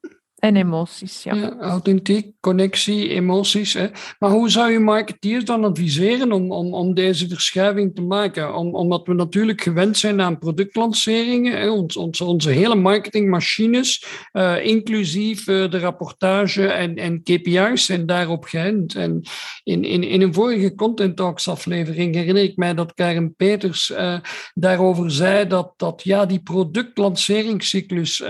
En 0.43 0.57
emoties, 0.57 1.23
ja. 1.23 1.57
authentiek, 1.61 2.33
connectie, 2.41 3.09
emoties. 3.09 3.75
Hè. 3.75 3.87
Maar 4.19 4.31
hoe 4.31 4.51
zou 4.51 4.73
je 4.73 4.79
marketeers 4.79 5.45
dan 5.45 5.65
adviseren 5.65 6.33
om, 6.33 6.53
om, 6.53 6.75
om 6.75 6.95
deze 6.95 7.29
verschuiving 7.29 7.95
te 7.95 8.03
maken? 8.03 8.55
Om, 8.55 8.75
omdat 8.75 9.07
we 9.07 9.15
natuurlijk 9.15 9.61
gewend 9.61 9.99
zijn 9.99 10.21
aan 10.21 10.39
productlanceringen, 10.39 11.59
hè. 11.59 11.71
Ons, 11.71 11.97
onze, 11.97 12.25
onze 12.25 12.51
hele 12.51 12.75
marketingmachines, 12.75 14.07
uh, 14.33 14.65
inclusief 14.65 15.47
uh, 15.47 15.71
de 15.71 15.79
rapportage 15.79 16.67
en, 16.67 16.97
en 16.97 17.23
KPI's, 17.23 17.85
zijn 17.85 18.07
daarop 18.07 18.45
geënt. 18.45 18.95
En 18.95 19.23
in, 19.65 19.85
in, 19.85 20.03
in 20.03 20.23
een 20.23 20.35
vorige 20.35 20.75
Content 20.75 21.17
Talks 21.17 21.49
aflevering 21.49 22.15
herinner 22.15 22.43
ik 22.43 22.57
mij 22.57 22.75
dat 22.75 22.95
Karen 22.95 23.35
Peters 23.35 23.91
uh, 23.91 24.19
daarover 24.55 25.11
zei 25.11 25.47
dat, 25.47 25.73
dat 25.77 26.01
ja, 26.05 26.27
die 26.27 26.43
productlanceringscyclus 26.43 28.23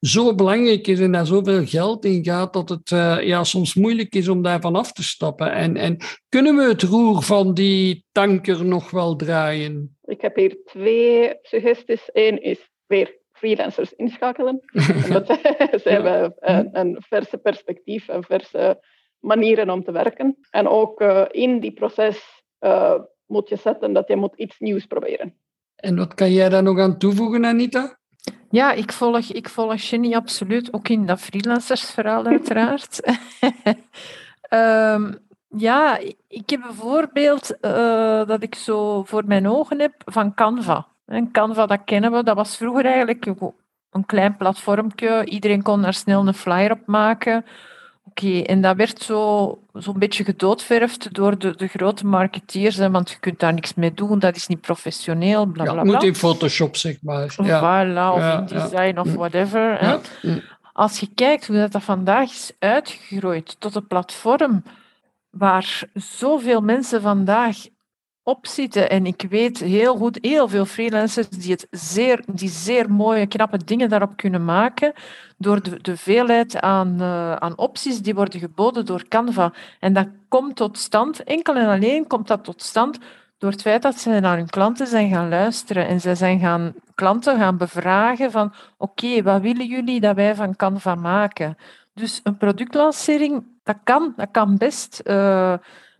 zo 0.00 0.34
belangrijk 0.34 0.86
is 0.86 1.00
en 1.00 1.12
daar 1.12 1.26
zoveel 1.26 1.46
zoveel 1.48 1.66
geld 1.66 2.04
in 2.04 2.24
gaat 2.24 2.52
dat 2.52 2.68
het 2.68 2.90
uh, 2.90 3.22
ja, 3.22 3.44
soms 3.44 3.74
moeilijk 3.74 4.14
is 4.14 4.28
om 4.28 4.42
daarvan 4.42 4.76
af 4.76 4.92
te 4.92 5.02
stappen. 5.02 5.52
En, 5.52 5.76
en 5.76 5.96
kunnen 6.28 6.56
we 6.56 6.62
het 6.62 6.82
roer 6.82 7.22
van 7.22 7.54
die 7.54 8.04
tanker 8.12 8.64
nog 8.64 8.90
wel 8.90 9.16
draaien? 9.16 9.96
Ik 10.04 10.20
heb 10.20 10.36
hier 10.36 10.56
twee 10.64 11.34
suggesties. 11.42 12.10
Eén 12.12 12.42
is 12.42 12.70
weer 12.86 13.18
freelancers 13.32 13.92
inschakelen. 13.92 14.60
Omdat 15.04 15.26
ze 15.82 15.88
hebben 15.88 16.34
een, 16.38 16.68
een 16.72 16.96
verse 17.08 17.38
perspectief 17.38 18.08
en 18.08 18.24
verse 18.24 18.84
manieren 19.18 19.70
om 19.70 19.84
te 19.84 19.92
werken. 19.92 20.36
En 20.50 20.68
ook 20.68 21.00
uh, 21.00 21.24
in 21.30 21.60
die 21.60 21.72
proces 21.72 22.42
uh, 22.60 22.94
moet 23.26 23.48
je 23.48 23.56
zetten 23.56 23.92
dat 23.92 24.08
je 24.08 24.16
moet 24.16 24.36
iets 24.36 24.58
nieuws 24.58 24.86
proberen. 24.86 25.34
En 25.76 25.96
wat 25.96 26.14
kan 26.14 26.32
jij 26.32 26.48
daar 26.48 26.62
nog 26.62 26.78
aan 26.78 26.98
toevoegen, 26.98 27.44
Anita? 27.44 27.97
Ja, 28.50 28.72
ik 28.72 28.92
volg, 28.92 29.32
ik 29.32 29.48
volg 29.48 29.80
Jenny 29.80 30.14
absoluut, 30.14 30.72
ook 30.72 30.88
in 30.88 31.06
dat 31.06 31.20
freelancersverhaal 31.20 32.24
uiteraard. 32.24 33.18
um, 34.50 35.18
ja, 35.68 35.98
ik 36.28 36.50
heb 36.50 36.60
bijvoorbeeld 36.60 37.56
uh, 37.60 38.26
dat 38.26 38.42
ik 38.42 38.54
zo 38.54 39.02
voor 39.04 39.22
mijn 39.26 39.48
ogen 39.48 39.80
heb 39.80 39.94
van 40.04 40.34
Canva. 40.34 40.86
En 41.06 41.30
Canva, 41.30 41.66
dat 41.66 41.80
kennen 41.84 42.12
we, 42.12 42.22
dat 42.22 42.36
was 42.36 42.56
vroeger 42.56 42.84
eigenlijk 42.84 43.26
een 43.90 44.06
klein 44.06 44.36
platformje. 44.36 45.24
Iedereen 45.24 45.62
kon 45.62 45.82
daar 45.82 45.94
snel 45.94 46.26
een 46.26 46.34
flyer 46.34 46.72
op 46.72 46.86
maken. 46.86 47.44
Oké, 48.08 48.38
en 48.38 48.60
dat 48.60 48.76
werd 48.76 49.02
zo 49.02 49.58
zo'n 49.72 49.98
beetje 49.98 50.24
gedoodverfd 50.24 51.14
door 51.14 51.38
de, 51.38 51.56
de 51.56 51.66
grote 51.66 52.06
marketeers, 52.06 52.76
hè, 52.76 52.90
want 52.90 53.10
je 53.10 53.18
kunt 53.18 53.40
daar 53.40 53.54
niks 53.54 53.74
mee 53.74 53.94
doen, 53.94 54.18
dat 54.18 54.36
is 54.36 54.46
niet 54.46 54.60
professioneel, 54.60 55.46
bla 55.46 55.62
bla 55.62 55.72
bla. 55.72 55.82
Ja, 55.82 55.90
moet 55.90 56.02
in 56.02 56.14
Photoshop, 56.14 56.76
zeg 56.76 57.02
maar. 57.02 57.34
Ja. 57.42 57.58
Voilà, 57.58 58.14
of 58.14 58.20
ja, 58.20 58.38
in 58.38 58.46
design 58.46 58.98
of 58.98 59.14
whatever. 59.14 60.00
Als 60.72 61.00
je 61.00 61.08
kijkt 61.14 61.46
hoe 61.46 61.56
dat, 61.56 61.72
dat 61.72 61.82
vandaag 61.82 62.30
is 62.30 62.52
uitgegroeid 62.58 63.56
tot 63.58 63.74
een 63.74 63.86
platform 63.86 64.62
waar 65.30 65.82
zoveel 65.94 66.60
mensen 66.60 67.02
vandaag 67.02 67.56
op 68.28 68.46
zitten. 68.46 68.90
En 68.90 69.06
ik 69.06 69.26
weet 69.28 69.58
heel 69.58 69.96
goed, 69.96 70.18
heel 70.20 70.48
veel 70.48 70.64
freelancers 70.64 71.28
die, 71.28 71.52
het 71.52 71.66
zeer, 71.70 72.22
die 72.32 72.48
zeer 72.48 72.90
mooie, 72.90 73.26
knappe 73.26 73.64
dingen 73.64 73.88
daarop 73.88 74.16
kunnen 74.16 74.44
maken 74.44 74.92
door 75.38 75.62
de, 75.62 75.78
de 75.82 75.96
veelheid 75.96 76.60
aan, 76.60 76.96
uh, 77.00 77.34
aan 77.34 77.58
opties 77.58 78.00
die 78.00 78.14
worden 78.14 78.40
geboden 78.40 78.86
door 78.86 79.08
Canva. 79.08 79.52
En 79.80 79.92
dat 79.92 80.08
komt 80.28 80.56
tot 80.56 80.78
stand, 80.78 81.24
enkel 81.24 81.56
en 81.56 81.68
alleen 81.68 82.06
komt 82.06 82.26
dat 82.28 82.44
tot 82.44 82.62
stand 82.62 82.98
door 83.38 83.50
het 83.50 83.62
feit 83.62 83.82
dat 83.82 83.98
ze 83.98 84.20
naar 84.20 84.36
hun 84.36 84.50
klanten 84.50 84.86
zijn 84.86 85.10
gaan 85.10 85.28
luisteren 85.28 85.86
en 85.86 86.00
ze 86.00 86.14
zijn 86.14 86.38
gaan 86.38 86.74
klanten 86.94 87.38
gaan 87.38 87.56
bevragen 87.56 88.30
van 88.30 88.52
oké, 88.76 89.22
wat 89.22 89.40
willen 89.40 89.66
jullie 89.66 90.00
dat 90.00 90.14
wij 90.14 90.34
van 90.34 90.56
Canva 90.56 90.94
maken? 90.94 91.56
Dus 91.94 92.20
een 92.22 92.36
productlancering, 92.36 93.46
dat 93.62 93.76
kan, 93.84 94.12
dat 94.16 94.28
kan 94.30 94.56
best. 94.56 95.00
Uh, 95.04 95.54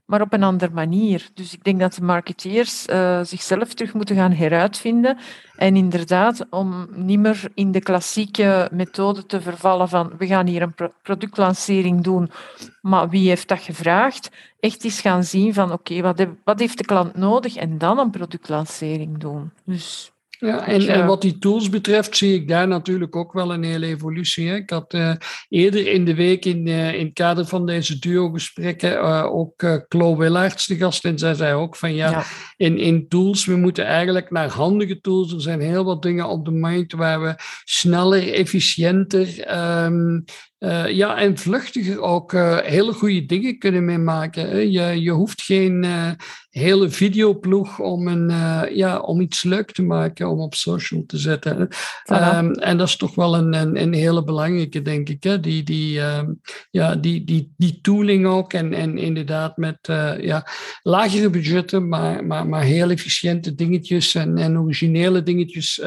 maar 0.09 0.21
op 0.21 0.33
een 0.33 0.43
andere 0.43 0.73
manier. 0.73 1.29
Dus 1.35 1.53
ik 1.53 1.65
denk 1.65 1.81
dat 1.81 1.95
de 1.95 2.03
marketeers 2.03 2.87
uh, 2.87 3.21
zichzelf 3.23 3.75
terug 3.75 3.95
moeten 3.95 4.17
gaan 4.17 4.33
heruitvinden. 4.33 5.19
En 5.57 5.77
inderdaad, 5.77 6.47
om 6.51 6.89
niet 6.95 7.19
meer 7.19 7.51
in 7.55 7.73
de 7.73 7.81
klassieke 7.81 8.69
methode 8.73 9.27
te 9.27 9.41
vervallen 9.41 9.89
van 9.89 10.13
we 10.19 10.27
gaan 10.27 10.47
hier 10.47 10.63
een 10.63 10.75
pro 10.75 10.93
productlancering 11.03 12.03
doen, 12.03 12.31
maar 12.81 13.09
wie 13.09 13.29
heeft 13.29 13.49
dat 13.49 13.61
gevraagd? 13.61 14.31
Echt 14.61 14.85
eens 14.85 15.01
gaan 15.01 15.25
zien 15.25 15.55
van 15.55 15.73
oké, 15.73 16.01
wat, 16.01 16.27
wat 16.45 16.59
heeft 16.59 16.79
de 16.79 16.85
klant 16.85 17.17
nodig 17.17 17.57
en 17.57 17.79
dan 17.79 17.99
een 17.99 18.11
productlancering 18.11 19.19
doen. 19.19 19.53
Dus 19.65 20.13
ja, 20.39 20.67
en, 20.67 20.89
en, 20.89 21.07
wat 21.07 21.23
die 21.23 21.39
tools 21.39 21.69
betreft 21.69 22.17
zie 22.17 22.35
ik 22.35 22.49
daar 22.49 22.69
natuurlijk 22.69 23.17
ook 23.17 23.33
wel 23.33 23.53
een 23.53 23.63
hele 23.63 23.87
evolutie. 23.87 24.49
Hè. 24.49 24.55
Ik 24.55 24.71
had 24.71 24.95
uh, 24.95 25.13
eerder 25.49 25.87
in 25.87 26.05
de 26.05 26.15
week 26.15 26.45
in, 26.45 26.67
uh, 26.67 26.95
in 26.95 27.05
het 27.05 27.15
kader 27.15 27.47
van 27.47 27.67
deze 27.67 27.99
duo-gesprekken 27.99 28.93
uh, 28.93 29.25
ook 29.25 29.83
Chloe 29.89 30.19
Willaerts 30.19 30.67
de 30.67 30.77
gast. 30.77 31.05
En 31.05 31.19
zij 31.19 31.35
zei 31.35 31.55
ook 31.55 31.77
van 31.77 31.95
ja, 31.95 32.11
ja, 32.11 32.25
In, 32.57 32.79
in 32.79 33.09
tools, 33.09 33.45
we 33.45 33.57
moeten 33.57 33.85
eigenlijk 33.85 34.31
naar 34.31 34.49
handige 34.49 35.01
tools. 35.01 35.33
Er 35.33 35.41
zijn 35.41 35.61
heel 35.61 35.85
wat 35.85 36.03
dingen 36.03 36.29
op 36.29 36.45
de 36.45 36.51
markt 36.51 36.93
waar 36.93 37.21
we 37.21 37.35
sneller, 37.65 38.33
efficiënter 38.33 39.57
um, 39.85 40.25
uh, 40.59 40.91
ja, 40.91 41.19
en 41.19 41.39
vluchtiger 41.39 42.01
ook 42.01 42.33
uh, 42.33 42.59
hele 42.59 42.93
goede 42.93 43.27
dingen 43.27 43.59
kunnen 43.59 43.85
meemaken. 43.85 44.71
Je, 44.71 45.03
je 45.03 45.11
hoeft 45.11 45.43
geen 45.43 45.83
uh, 45.83 46.11
hele 46.59 46.91
videoploeg 46.91 47.79
om, 47.79 48.09
een, 48.09 48.29
ja, 48.75 48.99
om 48.99 49.21
iets 49.21 49.43
leuk 49.43 49.73
te 49.73 49.83
maken, 49.83 50.29
om 50.29 50.41
op 50.41 50.55
social 50.55 51.05
te 51.07 51.19
zetten. 51.19 51.69
Um, 52.13 52.53
en 52.53 52.79
dat 52.79 52.89
is 52.89 52.97
toch 52.97 53.15
wel 53.15 53.37
een, 53.37 53.55
een, 53.55 53.83
een, 53.83 53.93
hele 53.93 54.25
belangrijke, 54.25 54.83
denk 54.83 55.09
ik. 55.09 55.23
Hè? 55.23 55.41
Die, 55.41 55.63
die, 55.63 56.01
um, 56.01 56.41
ja, 56.71 56.95
die, 56.95 57.25
die, 57.25 57.53
die 57.57 57.79
tooling 57.81 58.27
ook. 58.27 58.53
En, 58.53 58.73
en 58.73 58.99
inderdaad 58.99 59.57
met 59.57 59.79
ja, 60.21 60.47
lagere 60.83 61.31
budgetten, 61.31 61.89
maar, 61.89 62.27
maar, 62.27 62.47
maar 62.47 62.63
heel 62.63 62.91
efficiënte 62.91 63.55
dingetjes 63.55 64.15
en, 64.15 64.39
en 64.39 64.59
originele 64.59 65.23
dingetjes 65.23 65.83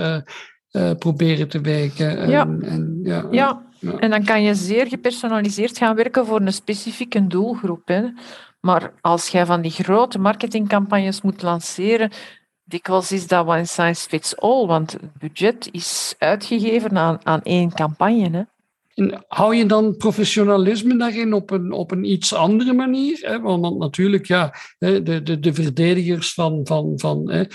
proberen 1.00 1.48
te 1.48 1.62
werken. 1.62 2.30
Ja. 2.30 2.42
En, 2.42 2.62
en 2.62 3.00
ja. 3.04 3.28
ja. 3.32 3.70
En 4.00 4.10
dan 4.10 4.24
kan 4.24 4.44
je 4.44 4.56
zeer 4.56 4.88
gepersonaliseerd 4.88 5.78
gaan 5.78 5.96
werken 5.96 6.26
voor 6.26 6.42
een 6.42 6.54
specifieke 6.54 7.28
doelgroep. 7.28 7.88
Hè. 7.88 8.02
Maar 8.62 8.94
als 9.02 9.28
jij 9.28 9.46
van 9.46 9.62
die 9.62 9.72
grote 9.72 10.20
marketingcampagnes 10.20 11.22
moet 11.22 11.42
lanceren, 11.42 12.12
dikwijls 12.64 13.12
is 13.12 13.28
dat 13.28 13.48
one 13.48 13.66
size 13.66 14.10
fits 14.10 14.38
all, 14.38 14.66
want 14.66 14.92
het 14.92 15.14
budget 15.14 15.70
is 15.72 16.16
uitgegeven 16.18 16.98
aan, 16.98 17.20
aan 17.24 17.42
één 17.42 17.74
campagne. 17.74 18.30
Hè. 18.30 18.44
En 18.96 19.26
hou 19.28 19.56
je 19.56 19.66
dan 19.66 19.98
professionalisme 19.98 20.98
daarin 20.98 21.34
op 21.34 21.52
een, 21.52 21.72
op 21.72 21.92
een 21.92 22.04
iets 22.04 22.34
andere 22.34 22.74
manier? 22.74 23.40
Want, 23.42 23.78
natuurlijk, 23.78 24.26
ja, 24.26 24.54
de, 24.78 25.22
de, 25.24 25.40
de 25.40 25.54
verdedigers 25.54 26.34
van, 26.34 26.62
van, 26.64 26.94
van 26.96 27.32
uh, 27.32 27.46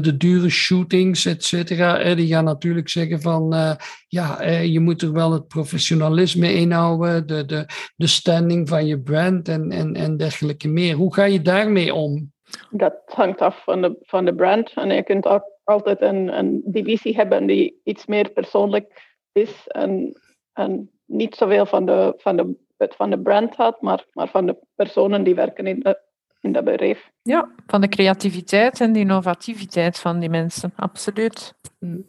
de 0.00 0.16
dure 0.16 0.48
shootings, 0.48 1.24
et 1.24 1.44
cetera, 1.44 2.14
die 2.14 2.26
gaan 2.26 2.44
natuurlijk 2.44 2.88
zeggen 2.88 3.20
van, 3.20 3.54
uh, 3.54 3.72
ja, 4.08 4.44
uh, 4.44 4.64
je 4.64 4.80
moet 4.80 5.02
er 5.02 5.12
wel 5.12 5.32
het 5.32 5.48
professionalisme 5.48 6.54
inhouden, 6.54 7.26
de, 7.26 7.44
de, 7.44 7.66
de 7.96 8.06
standing 8.06 8.68
van 8.68 8.86
je 8.86 9.00
brand 9.00 9.48
en, 9.48 9.70
en, 9.70 9.94
en 9.94 10.16
dergelijke 10.16 10.68
meer. 10.68 10.94
Hoe 10.94 11.14
ga 11.14 11.24
je 11.24 11.42
daarmee 11.42 11.94
om? 11.94 12.32
Dat 12.70 12.94
hangt 13.04 13.40
af 13.40 13.62
van 13.64 13.82
de, 13.82 13.96
van 14.00 14.24
de 14.24 14.34
brand. 14.34 14.72
En 14.74 14.94
je 14.94 15.02
kunt 15.02 15.26
ook 15.26 15.44
altijd 15.64 16.02
een, 16.02 16.38
een 16.38 16.62
divisie 16.64 17.14
hebben 17.14 17.46
die 17.46 17.80
iets 17.84 18.06
meer 18.06 18.30
persoonlijk 18.30 19.16
is 19.32 19.50
en 19.66 20.20
en 20.58 20.90
niet 21.04 21.34
zoveel 21.34 21.66
van 21.66 21.86
de, 21.86 22.14
van 22.16 22.36
de, 22.36 22.56
van 22.76 23.10
de 23.10 23.20
brand 23.20 23.56
had, 23.56 23.82
maar, 23.82 24.04
maar 24.12 24.28
van 24.28 24.46
de 24.46 24.56
personen 24.74 25.24
die 25.24 25.34
werken 25.34 25.66
in, 25.66 25.80
de, 25.80 26.00
in 26.40 26.52
dat 26.52 26.64
bedrijf. 26.64 27.10
Ja, 27.28 27.48
van 27.66 27.80
de 27.80 27.88
creativiteit 27.88 28.80
en 28.80 28.92
de 28.92 28.98
innovativiteit 28.98 29.98
van 29.98 30.18
die 30.18 30.28
mensen, 30.28 30.72
absoluut. 30.76 31.54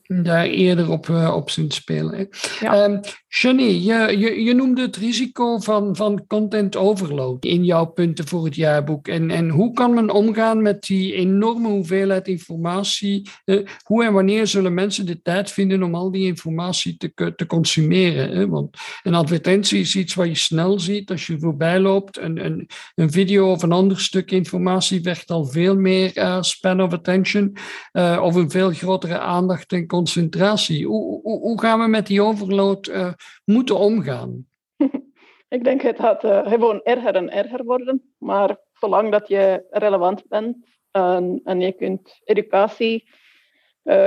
Daar 0.07 0.45
eerder 0.45 0.91
op, 0.91 1.07
uh, 1.07 1.33
op 1.35 1.49
spelen. 1.49 2.29
Ja. 2.59 2.83
Um, 2.83 2.99
je, 3.29 4.17
je, 4.17 4.43
je 4.43 4.53
noemde 4.53 4.81
het 4.81 4.95
risico 4.95 5.59
van, 5.59 5.95
van 5.95 6.27
content 6.27 6.75
overload 6.75 7.45
in 7.45 7.65
jouw 7.65 7.85
punten 7.85 8.27
voor 8.27 8.45
het 8.45 8.55
jaarboek. 8.55 9.07
En, 9.07 9.29
en 9.29 9.49
hoe 9.49 9.73
kan 9.73 9.93
men 9.93 10.09
omgaan 10.09 10.61
met 10.61 10.83
die 10.83 11.13
enorme 11.13 11.67
hoeveelheid 11.67 12.27
informatie? 12.27 13.29
Uh, 13.45 13.67
hoe 13.83 14.05
en 14.05 14.13
wanneer 14.13 14.47
zullen 14.47 14.73
mensen 14.73 15.05
de 15.05 15.21
tijd 15.21 15.51
vinden 15.51 15.83
om 15.83 15.95
al 15.95 16.11
die 16.11 16.25
informatie 16.25 16.97
te, 16.97 17.33
te 17.35 17.45
consumeren? 17.45 18.29
Hè? 18.37 18.47
Want 18.47 18.77
een 19.03 19.15
advertentie 19.15 19.79
is 19.79 19.95
iets 19.95 20.13
wat 20.13 20.27
je 20.27 20.35
snel 20.35 20.79
ziet 20.79 21.11
als 21.11 21.27
je 21.27 21.39
voorbij 21.39 21.79
loopt. 21.79 22.17
Een, 22.17 22.45
een, 22.45 22.69
een 22.95 23.11
video 23.11 23.51
of 23.51 23.63
een 23.63 23.71
ander 23.71 23.99
stuk 23.99 24.31
informatie 24.31 25.01
vergt 25.09 25.29
al 25.29 25.45
veel 25.45 25.75
meer 25.75 26.17
uh, 26.17 26.41
span 26.41 26.81
of 26.81 26.93
attention 26.93 27.55
uh, 27.93 28.21
of 28.23 28.35
een 28.35 28.49
veel 28.49 28.71
grotere 28.71 29.19
aandacht 29.19 29.71
en 29.71 29.87
concentratie. 29.87 30.85
Hoe, 30.85 31.21
hoe, 31.21 31.61
gaan 31.61 31.79
we 31.79 31.87
met 31.87 32.07
die 32.07 32.21
overload 32.21 32.87
uh, 32.87 33.13
moeten 33.45 33.77
omgaan? 33.77 34.47
Ik 35.55 35.63
denk 35.63 35.81
het 35.81 35.99
gaat 35.99 36.21
gewoon 36.47 36.81
erger 36.83 37.15
en 37.15 37.31
erger 37.31 37.63
worden, 37.63 38.13
maar 38.17 38.57
zolang 38.73 39.11
dat 39.11 39.27
je 39.27 39.65
relevant 39.69 40.27
bent 40.27 40.57
en, 40.91 41.41
en 41.43 41.61
je 41.61 41.71
kunt 41.71 42.19
educatie 42.23 43.09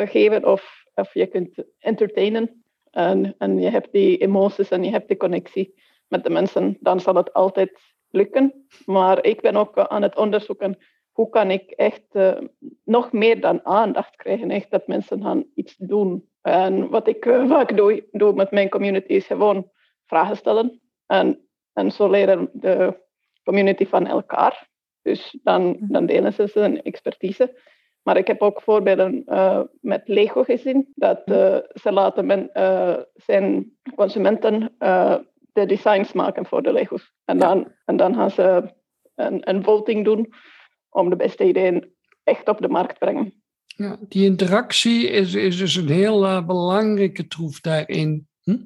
geven 0.04 0.44
of, 0.44 0.84
of 0.94 1.14
je 1.14 1.26
kunt 1.26 1.64
entertainen 1.78 2.64
en, 2.90 3.34
en 3.38 3.58
je 3.58 3.70
hebt 3.70 3.92
die 3.92 4.18
emoties 4.18 4.68
en 4.68 4.84
je 4.84 4.90
hebt 4.90 5.08
die 5.08 5.16
connectie 5.16 5.74
met 6.08 6.24
de 6.24 6.30
mensen, 6.30 6.76
dan 6.80 7.00
zal 7.00 7.14
het 7.14 7.32
altijd 7.32 7.80
lukken. 8.12 8.66
Maar 8.84 9.24
ik 9.24 9.40
ben 9.40 9.56
ook 9.56 9.78
aan 9.78 10.02
het 10.02 10.16
onderzoeken 10.16 10.78
hoe 11.12 11.28
kan 11.28 11.50
ik 11.50 11.70
echt 11.70 12.02
uh, 12.12 12.38
nog 12.84 13.12
meer 13.12 13.40
dan 13.40 13.66
aandacht 13.66 14.16
krijgen, 14.16 14.50
echt 14.50 14.70
dat 14.70 14.86
mensen 14.86 15.22
gaan 15.22 15.44
iets 15.54 15.76
doen. 15.78 16.28
En 16.42 16.88
wat 16.88 17.08
ik 17.08 17.24
uh, 17.24 17.48
vaak 17.48 17.76
doe, 17.76 18.08
doe 18.10 18.32
met 18.32 18.50
mijn 18.50 18.68
community 18.68 19.12
is 19.12 19.26
gewoon 19.26 19.70
vragen 20.06 20.36
stellen. 20.36 20.80
En, 21.06 21.48
en 21.72 21.90
zo 21.90 22.10
leren 22.10 22.50
de 22.52 23.00
community 23.44 23.86
van 23.86 24.06
elkaar. 24.06 24.70
Dus 25.02 25.38
dan, 25.42 25.76
dan 25.80 26.06
delen 26.06 26.32
ze 26.32 26.50
hun 26.52 26.82
expertise. 26.82 27.60
Maar 28.02 28.16
ik 28.16 28.26
heb 28.26 28.40
ook 28.40 28.62
voorbeelden 28.62 29.22
uh, 29.26 29.60
met 29.80 30.02
Lego 30.04 30.42
gezien. 30.42 30.92
Dat 30.94 31.22
uh, 31.24 31.56
ze 31.72 31.92
laten 31.92 32.26
men, 32.26 32.50
zijn 33.14 33.76
consumenten 33.94 34.74
de 35.52 35.66
designs 35.66 36.12
maken 36.12 36.46
voor 36.46 36.62
de 36.62 36.72
Lego's. 36.72 37.12
En 37.24 37.38
dan, 37.38 37.72
en 37.84 37.96
dan 37.96 38.14
gaan 38.14 38.30
ze 38.30 38.74
een, 39.14 39.48
een 39.48 39.64
voting 39.64 40.04
doen 40.04 40.32
om 40.92 41.10
de 41.10 41.16
beste 41.16 41.44
ideeën 41.44 41.92
echt 42.24 42.48
op 42.48 42.58
de 42.60 42.68
markt 42.68 42.92
te 42.92 42.98
brengen. 42.98 43.32
Ja, 43.76 43.96
die 44.08 44.24
interactie 44.24 45.08
is, 45.08 45.34
is 45.34 45.56
dus 45.56 45.74
een 45.74 45.88
heel 45.88 46.44
belangrijke 46.44 47.26
troef 47.26 47.60
daarin. 47.60 48.28
Hm? 48.42 48.58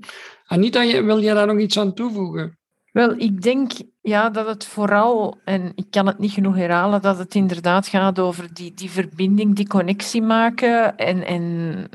Anita, 0.46 1.02
wil 1.02 1.20
jij 1.20 1.34
daar 1.34 1.46
nog 1.46 1.58
iets 1.58 1.78
aan 1.78 1.94
toevoegen? 1.94 2.58
Wel, 2.92 3.14
ik 3.18 3.42
denk 3.42 3.72
ja, 4.00 4.30
dat 4.30 4.46
het 4.46 4.66
vooral, 4.66 5.38
en 5.44 5.72
ik 5.74 5.86
kan 5.90 6.06
het 6.06 6.18
niet 6.18 6.30
genoeg 6.30 6.56
herhalen, 6.56 7.02
dat 7.02 7.18
het 7.18 7.34
inderdaad 7.34 7.88
gaat 7.88 8.18
over 8.18 8.54
die, 8.54 8.74
die 8.74 8.90
verbinding, 8.90 9.54
die 9.54 9.66
connectie 9.66 10.22
maken 10.22 10.96
en, 10.96 11.24
en 11.24 11.88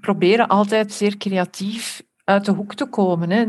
proberen 0.00 0.48
altijd 0.48 0.92
zeer 0.92 1.16
creatief 1.16 2.02
uit 2.32 2.44
de 2.44 2.52
hoek 2.52 2.74
te 2.74 2.86
komen. 2.86 3.30
Hè. 3.30 3.44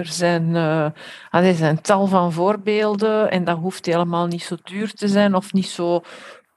Er, 0.00 0.06
zijn, 0.06 0.48
uh, 0.54 0.90
er 1.30 1.54
zijn 1.54 1.80
tal 1.80 2.06
van 2.06 2.32
voorbeelden 2.32 3.30
en 3.30 3.44
dat 3.44 3.58
hoeft 3.58 3.86
helemaal 3.86 4.26
niet 4.26 4.42
zo 4.42 4.56
duur 4.62 4.92
te 4.92 5.08
zijn 5.08 5.34
of 5.34 5.52
niet 5.52 5.68
zo 5.68 6.02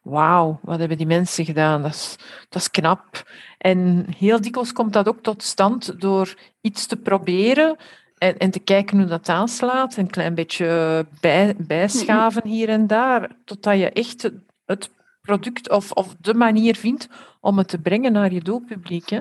wauw, 0.01 0.59
wat 0.61 0.79
hebben 0.79 0.97
die 0.97 1.07
mensen 1.07 1.45
gedaan? 1.45 1.81
Dat 1.81 1.93
is, 1.93 2.15
dat 2.49 2.61
is 2.61 2.71
knap. 2.71 3.23
En 3.57 4.05
heel 4.17 4.41
dikwijls 4.41 4.73
komt 4.73 4.93
dat 4.93 5.07
ook 5.07 5.21
tot 5.21 5.43
stand 5.43 6.01
door 6.01 6.35
iets 6.61 6.85
te 6.85 6.95
proberen 6.95 7.75
en, 8.17 8.37
en 8.37 8.51
te 8.51 8.59
kijken 8.59 8.97
hoe 8.97 9.07
dat 9.07 9.29
aanslaat. 9.29 9.97
Een 9.97 10.09
klein 10.09 10.35
beetje 10.35 11.05
bij, 11.19 11.55
bijschaven 11.57 12.47
hier 12.47 12.69
en 12.69 12.87
daar, 12.87 13.31
totdat 13.45 13.77
je 13.77 13.89
echt 13.89 14.31
het 14.65 14.91
product 15.21 15.69
of, 15.69 15.91
of 15.91 16.15
de 16.19 16.33
manier 16.33 16.75
vindt 16.75 17.07
om 17.39 17.57
het 17.57 17.67
te 17.67 17.79
brengen 17.79 18.11
naar 18.11 18.33
je 18.33 18.41
doelpubliek. 18.41 19.09
Hè? 19.09 19.19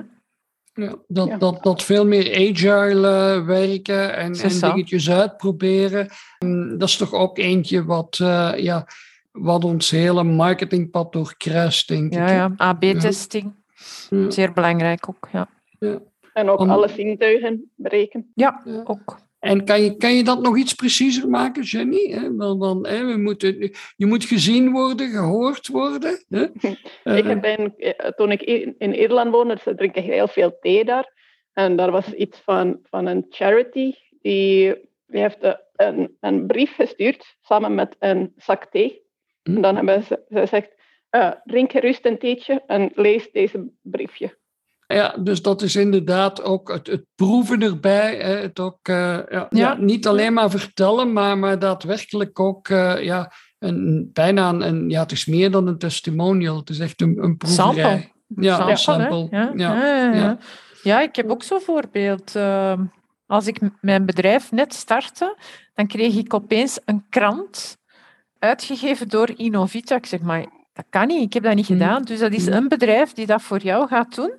Ja, 0.73 0.95
dat, 1.07 1.39
Dat, 1.39 1.63
dat 1.63 1.83
veel 1.83 2.05
meer 2.05 2.49
agile 2.49 3.37
uh, 3.39 3.45
werken 3.45 4.15
en, 4.15 4.33
en 4.33 4.59
dingetjes 4.59 5.09
uitproberen. 5.09 6.09
dat 6.77 6.89
is 6.89 6.97
toch 6.97 7.13
ook 7.13 7.37
eentje 7.37 7.85
wat, 7.85 8.19
uh, 8.21 8.53
ja, 8.57 8.87
wat 9.31 9.63
ons 9.63 9.89
hele 9.89 10.23
marketingpad 10.23 11.13
doorkruist, 11.13 11.87
denk 11.87 12.13
ja, 12.13 12.25
ik. 12.25 12.29
Ja, 12.29 12.53
AB-testing. 12.57 13.53
Ja. 14.09 14.31
Zeer 14.31 14.53
belangrijk 14.53 15.09
ook, 15.09 15.27
ja. 15.31 15.49
ja. 15.79 15.99
En 16.33 16.49
ook 16.49 16.59
alle 16.59 16.87
zintuigen 16.87 17.71
berekenen. 17.75 18.31
Ja, 18.35 18.63
ook. 18.83 19.19
En 19.39 19.65
kan 19.65 19.81
je, 19.81 19.95
kan 19.95 20.13
je 20.13 20.23
dat 20.23 20.41
nog 20.41 20.57
iets 20.57 20.73
preciezer 20.73 21.29
maken, 21.29 21.63
Jenny? 21.63 22.31
Want 22.37 22.61
dan, 22.61 22.81
we 22.81 23.15
moeten, 23.17 23.71
je 23.95 24.05
moet 24.05 24.25
gezien 24.25 24.71
worden, 24.71 25.09
gehoord 25.09 25.67
worden. 25.67 26.23
Hè? 26.29 26.43
ik 27.17 27.41
ben, 27.41 27.77
eh, 27.77 28.09
toen 28.09 28.31
ik 28.31 28.41
in 28.77 28.95
Ierland 28.95 29.31
woonde, 29.31 29.57
ze 29.61 29.75
drinken 29.75 30.03
heel 30.03 30.27
veel 30.27 30.57
thee 30.59 30.85
daar. 30.85 31.13
En 31.53 31.75
daar 31.75 31.91
was 31.91 32.13
iets 32.13 32.39
van, 32.39 32.79
van 32.83 33.05
een 33.05 33.25
charity. 33.29 33.93
Die, 34.21 34.75
die 35.07 35.21
heeft 35.21 35.39
eh, 35.39 35.53
een, 35.75 36.17
een 36.19 36.47
brief 36.47 36.75
gestuurd 36.75 37.37
samen 37.41 37.75
met 37.75 37.95
een 37.99 38.33
zak 38.37 38.65
thee. 38.65 39.01
Hm. 39.43 39.55
En 39.55 39.61
dan 39.61 39.75
hebben 39.75 40.03
ze, 40.03 40.25
ze 40.29 40.39
gezegd, 40.39 40.75
uh, 41.11 41.31
drink 41.43 41.71
gerust 41.71 42.05
een 42.05 42.17
theetje 42.17 42.63
en 42.67 42.91
lees 42.93 43.31
deze 43.31 43.69
briefje. 43.81 44.37
Ja, 44.93 45.15
dus 45.19 45.41
dat 45.41 45.61
is 45.61 45.75
inderdaad 45.75 46.43
ook 46.43 46.71
het, 46.71 46.87
het 46.87 47.05
proeven 47.15 47.61
erbij. 47.61 48.15
Het 48.17 48.59
ook, 48.59 48.87
uh, 48.87 49.19
ja, 49.29 49.47
ja. 49.49 49.75
niet 49.79 50.07
alleen 50.07 50.33
maar 50.33 50.49
vertellen, 50.49 51.13
maar, 51.13 51.37
maar 51.37 51.59
daadwerkelijk 51.59 52.39
ook 52.39 52.69
uh, 52.69 53.03
ja, 53.03 53.31
een, 53.59 54.09
bijna 54.13 54.49
een, 54.49 54.89
ja, 54.89 55.01
het 55.01 55.11
is 55.11 55.25
meer 55.25 55.51
dan 55.51 55.67
een 55.67 55.77
testimonial. 55.77 56.57
Het 56.57 56.69
is 56.69 56.79
echt 56.79 57.01
een, 57.01 57.23
een 57.23 57.37
proeverij. 57.37 57.83
Sample. 57.83 58.43
Ja, 58.43 58.69
een 58.69 58.77
sample. 58.77 59.27
Ja. 59.29 59.51
Ja. 59.55 59.75
Ja, 60.13 60.37
ja. 60.83 61.01
ik 61.01 61.15
heb 61.15 61.29
ook 61.29 61.43
zo'n 61.43 61.61
voorbeeld. 61.61 62.35
Uh, 62.35 62.79
als 63.25 63.47
ik 63.47 63.59
mijn 63.81 64.05
bedrijf 64.05 64.51
net 64.51 64.73
startte, 64.73 65.37
dan 65.73 65.87
kreeg 65.87 66.15
ik 66.15 66.33
opeens 66.33 66.79
een 66.85 67.05
krant 67.09 67.77
uitgegeven 68.39 69.09
door 69.09 69.31
Innovita. 69.35 69.95
Ik 69.95 70.05
zeg, 70.05 70.21
maar 70.21 70.45
dat 70.73 70.85
kan 70.89 71.07
niet, 71.07 71.21
ik 71.21 71.33
heb 71.33 71.43
dat 71.43 71.55
niet 71.55 71.67
hmm. 71.67 71.77
gedaan. 71.77 72.03
Dus 72.03 72.19
dat 72.19 72.33
is 72.33 72.45
hmm. 72.45 72.53
een 72.53 72.67
bedrijf 72.67 73.13
die 73.13 73.25
dat 73.25 73.41
voor 73.41 73.59
jou 73.59 73.87
gaat 73.87 74.15
doen 74.15 74.33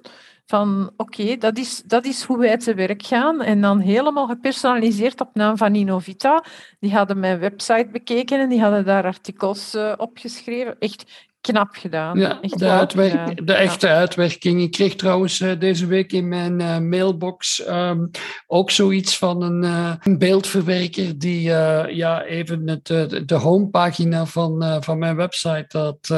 van 0.51 0.91
oké, 0.97 1.37
dat, 1.37 1.59
is, 1.59 1.83
dat 1.87 2.05
is 2.05 2.23
hoe 2.23 2.39
wij 2.39 2.57
te 2.57 2.75
werk 2.75 3.03
gaan. 3.03 3.43
En 3.43 3.61
dan 3.61 3.81
helemaal 3.81 4.27
gepersonaliseerd 4.27 5.21
op 5.21 5.35
naam 5.35 5.57
van 5.57 5.75
Innovita. 5.75 6.45
Die 6.81 6.95
hadden 6.95 7.21
mijn 7.21 7.39
website 7.39 7.89
bekeken 7.93 8.41
en 8.41 8.49
die 8.49 8.61
hadden 8.61 8.85
daar 8.85 9.05
artikels 9.05 9.75
uh, 9.75 9.93
opgeschreven. 9.97 10.79
Echt 10.79 11.29
knap 11.40 11.68
gedaan. 11.72 12.18
Ja, 12.18 12.38
de, 12.40 13.33
de 13.44 13.53
echte 13.53 13.88
uitwerking. 13.88 14.61
Ik 14.61 14.70
kreeg 14.70 14.94
trouwens 14.94 15.40
uh, 15.40 15.53
deze 15.59 15.87
week 15.87 16.12
in 16.12 16.29
mijn 16.29 16.61
uh, 16.61 16.79
mailbox 16.79 17.68
um, 17.68 18.11
ook 18.46 18.70
zoiets 18.70 19.18
van 19.18 19.42
een, 19.42 19.62
uh, 19.62 19.92
een 20.00 20.18
beeldverwerker 20.18 21.18
die 21.18 21.40
ja, 21.40 22.22
even 22.22 22.68
het, 22.68 22.87
de 23.29 23.35
homepagina 23.35 24.26
van, 24.26 24.83
van 24.83 24.98
mijn 24.98 25.16
website 25.16 25.79
had, 25.79 26.09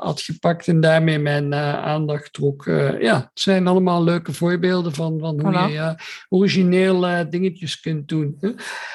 had 0.00 0.20
gepakt 0.20 0.68
en 0.68 0.80
daarmee 0.80 1.18
mijn 1.18 1.54
aandacht 1.54 2.32
trok. 2.32 2.64
ja, 3.00 3.16
het 3.16 3.40
zijn 3.40 3.66
allemaal 3.66 4.04
leuke 4.04 4.32
voorbeelden 4.32 4.94
van, 4.94 5.18
van 5.18 5.40
hoe 5.40 5.52
voilà. 5.52 5.72
je 5.72 5.94
origineel 6.28 7.28
dingetjes 7.30 7.80
kunt 7.80 8.08
doen. 8.08 8.36
Hè. 8.40 8.50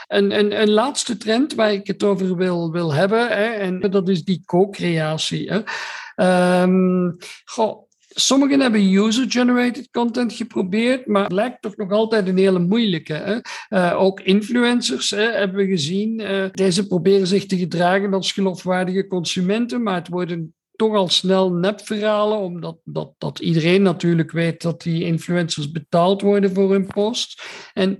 Een, 0.07 0.39
een, 0.39 0.61
een 0.61 0.69
laatste 0.69 1.17
trend 1.17 1.55
waar 1.55 1.73
ik 1.73 1.87
het 1.87 2.03
over 2.03 2.35
wil, 2.35 2.71
wil 2.71 2.93
hebben, 2.93 3.27
hè, 3.27 3.45
en 3.45 3.79
dat 3.79 4.09
is 4.09 4.23
die 4.23 4.41
co-creatie. 4.45 5.63
Um, 6.15 7.17
sommigen 8.15 8.59
hebben 8.59 8.93
user-generated 8.93 9.89
content 9.91 10.33
geprobeerd, 10.33 11.07
maar 11.07 11.23
het 11.23 11.31
lijkt 11.31 11.61
toch 11.61 11.75
nog 11.75 11.91
altijd 11.91 12.27
een 12.27 12.37
hele 12.37 12.59
moeilijke. 12.59 13.13
Hè? 13.13 13.37
Uh, 13.69 14.01
ook 14.01 14.19
influencers 14.19 15.09
hebben 15.09 15.57
we 15.57 15.65
gezien. 15.65 16.19
Uh, 16.19 16.45
deze 16.51 16.87
proberen 16.87 17.27
zich 17.27 17.45
te 17.45 17.57
gedragen 17.57 18.13
als 18.13 18.31
geloofwaardige 18.31 19.07
consumenten, 19.07 19.83
maar 19.83 19.95
het 19.95 20.07
worden 20.07 20.53
toch 20.75 20.95
al 20.95 21.09
snel 21.09 21.51
nepverhalen, 21.51 22.37
omdat 22.37 22.77
dat, 22.83 23.13
dat 23.17 23.39
iedereen 23.39 23.81
natuurlijk 23.81 24.31
weet 24.31 24.61
dat 24.61 24.81
die 24.81 25.03
influencers 25.03 25.71
betaald 25.71 26.21
worden 26.21 26.53
voor 26.53 26.71
hun 26.71 26.87
post. 26.87 27.43
En 27.73 27.97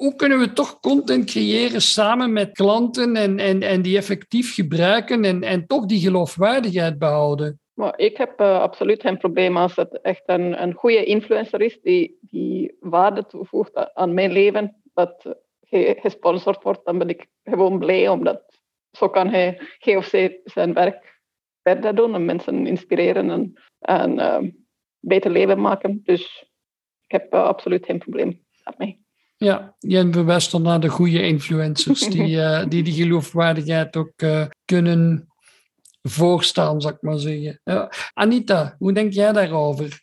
hoe 0.00 0.14
kunnen 0.16 0.38
we 0.38 0.52
toch 0.52 0.80
content 0.80 1.24
creëren 1.24 1.82
samen 1.82 2.32
met 2.32 2.52
klanten 2.52 3.16
en, 3.16 3.38
en, 3.38 3.62
en 3.62 3.82
die 3.82 3.96
effectief 3.96 4.54
gebruiken 4.54 5.24
en, 5.24 5.42
en 5.42 5.66
toch 5.66 5.86
die 5.86 6.00
geloofwaardigheid 6.00 6.98
behouden? 6.98 7.60
Maar 7.74 7.98
ik 7.98 8.16
heb 8.16 8.40
uh, 8.40 8.60
absoluut 8.60 9.00
geen 9.00 9.18
probleem 9.18 9.56
als 9.56 9.76
het 9.76 10.00
echt 10.00 10.22
een, 10.26 10.62
een 10.62 10.74
goede 10.74 11.04
influencer 11.04 11.60
is 11.60 11.80
die, 11.82 12.18
die 12.20 12.76
waarde 12.80 13.26
toevoegt 13.26 13.94
aan 13.94 14.14
mijn 14.14 14.32
leven, 14.32 14.82
dat 14.94 15.36
hij 15.60 15.98
gesponsord 16.00 16.62
wordt, 16.62 16.84
dan 16.84 16.98
ben 16.98 17.08
ik 17.08 17.26
gewoon 17.44 17.78
blij, 17.78 18.08
omdat 18.08 18.60
zo 18.90 19.08
kan 19.08 19.28
hij, 19.28 19.60
zij 19.78 20.40
zijn 20.44 20.72
werk 20.72 21.20
verder 21.62 21.94
doen 21.94 22.14
en 22.14 22.24
mensen 22.24 22.66
inspireren 22.66 23.30
en, 23.30 23.52
en 23.78 24.18
uh, 24.18 24.50
beter 24.98 25.30
leven 25.30 25.60
maken. 25.60 26.00
Dus 26.04 26.46
ik 27.06 27.10
heb 27.10 27.34
absoluut 27.34 27.84
geen 27.84 27.98
probleem 27.98 28.44
daarmee. 28.62 29.08
Ja, 29.44 29.74
Jen 29.78 30.12
verwijst 30.12 30.50
dan 30.50 30.62
naar 30.62 30.80
de 30.80 30.88
goede 30.88 31.22
influencers 31.22 32.00
die, 32.00 32.36
uh, 32.36 32.64
die 32.68 32.82
die 32.82 32.92
geloofwaardigheid 32.92 33.96
ook 33.96 34.22
uh, 34.22 34.46
kunnen 34.64 35.28
voorstaan, 36.02 36.80
zou 36.80 36.94
ik 36.94 37.02
maar 37.02 37.18
zeggen. 37.18 37.60
Anita, 38.12 38.74
hoe 38.78 38.92
denk 38.92 39.12
jij 39.12 39.32
daarover? 39.32 40.02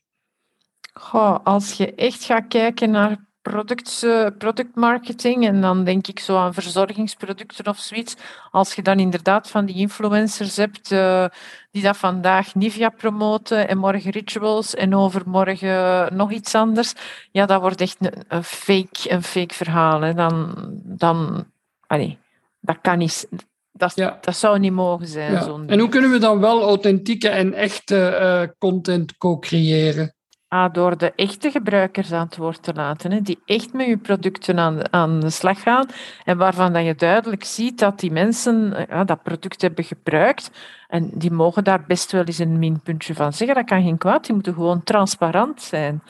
Goh, 0.94 1.40
als 1.44 1.74
je 1.74 1.96
echt 1.96 2.24
gaat 2.24 2.48
kijken 2.48 2.92
naar 2.92 3.27
product, 3.50 4.08
productmarketing 4.38 5.46
en 5.46 5.62
dan 5.62 5.84
denk 5.84 6.08
ik 6.08 6.20
zo 6.20 6.38
aan 6.38 6.54
verzorgingsproducten 6.54 7.68
of 7.68 7.78
zoiets. 7.78 8.16
Als 8.52 8.74
je 8.74 8.82
dan 8.82 9.00
inderdaad 9.00 9.50
van 9.50 9.66
die 9.66 9.76
influencers 9.76 10.56
hebt 10.56 10.92
uh, 10.92 11.26
die 11.72 11.84
dat 11.84 11.98
vandaag 11.98 12.56
Nivea 12.56 12.90
promoten 12.90 13.68
en 13.68 13.78
morgen 13.78 14.12
rituals 14.12 14.76
en 14.76 14.96
overmorgen 14.96 16.16
nog 16.16 16.32
iets 16.32 16.56
anders, 16.56 16.94
ja, 17.32 17.46
dat 17.46 17.62
wordt 17.62 17.82
echt 17.82 17.98
een, 18.00 18.14
een 18.28 18.44
fake, 18.44 19.12
een 19.12 19.24
fake 19.24 19.54
verhaal. 19.54 20.02
Hè. 20.02 20.14
Dan, 20.14 20.56
dan 20.84 21.46
allee, 21.88 22.18
dat 22.60 22.78
kan 22.82 22.98
niet. 22.98 23.28
Dat, 23.72 23.96
ja. 23.96 24.18
dat 24.22 24.38
zou 24.38 24.60
niet 24.60 24.72
mogen 24.72 25.08
zijn. 25.08 25.32
Ja. 25.32 25.60
En 25.68 25.80
hoe 25.80 25.90
kunnen 25.90 26.12
we 26.12 26.18
dan 26.18 26.40
wel 26.40 26.62
authentieke 26.62 27.30
en 27.30 27.54
echte 27.54 28.18
uh, 28.22 28.56
content 28.60 29.18
co-creëren? 29.18 30.16
Ah, 30.50 30.74
door 30.74 30.98
de 30.98 31.14
echte 31.16 31.52
gebruikers 31.52 32.12
aan 32.12 32.26
het 32.26 32.38
woord 32.38 32.64
te 32.64 32.74
laten, 32.74 33.12
hè, 33.12 33.22
die 33.22 33.40
echt 33.46 33.74
met 33.74 33.88
je 33.88 33.98
producten 33.98 34.60
aan, 34.60 34.94
aan 34.94 35.20
de 35.20 35.30
slag 35.30 35.62
gaan 35.62 35.86
en 36.24 36.38
waarvan 36.38 36.74
dat 36.74 36.86
je 36.86 36.96
duidelijk 36.96 37.44
ziet 37.44 37.80
dat 37.80 38.00
die 38.00 38.12
mensen 38.12 38.74
eh, 38.74 38.88
ja, 38.88 39.04
dat 39.04 39.24
product 39.24 39.62
hebben 39.62 39.84
gebruikt 39.84 40.52
en 40.88 41.12
die 41.14 41.32
mogen 41.32 41.64
daar 41.64 41.84
best 41.88 42.12
wel 42.12 42.24
eens 42.24 42.38
een 42.38 42.60
minpuntje 42.60 43.14
van 43.14 43.34
zeggen. 43.34 43.56
Dat 43.56 43.66
kan 43.66 43.84
geen 43.84 43.98
kwaad, 43.98 44.26
die 44.26 44.34
moeten 44.34 44.54
gewoon 44.54 44.84
transparant 44.84 45.62
zijn. 45.62 46.04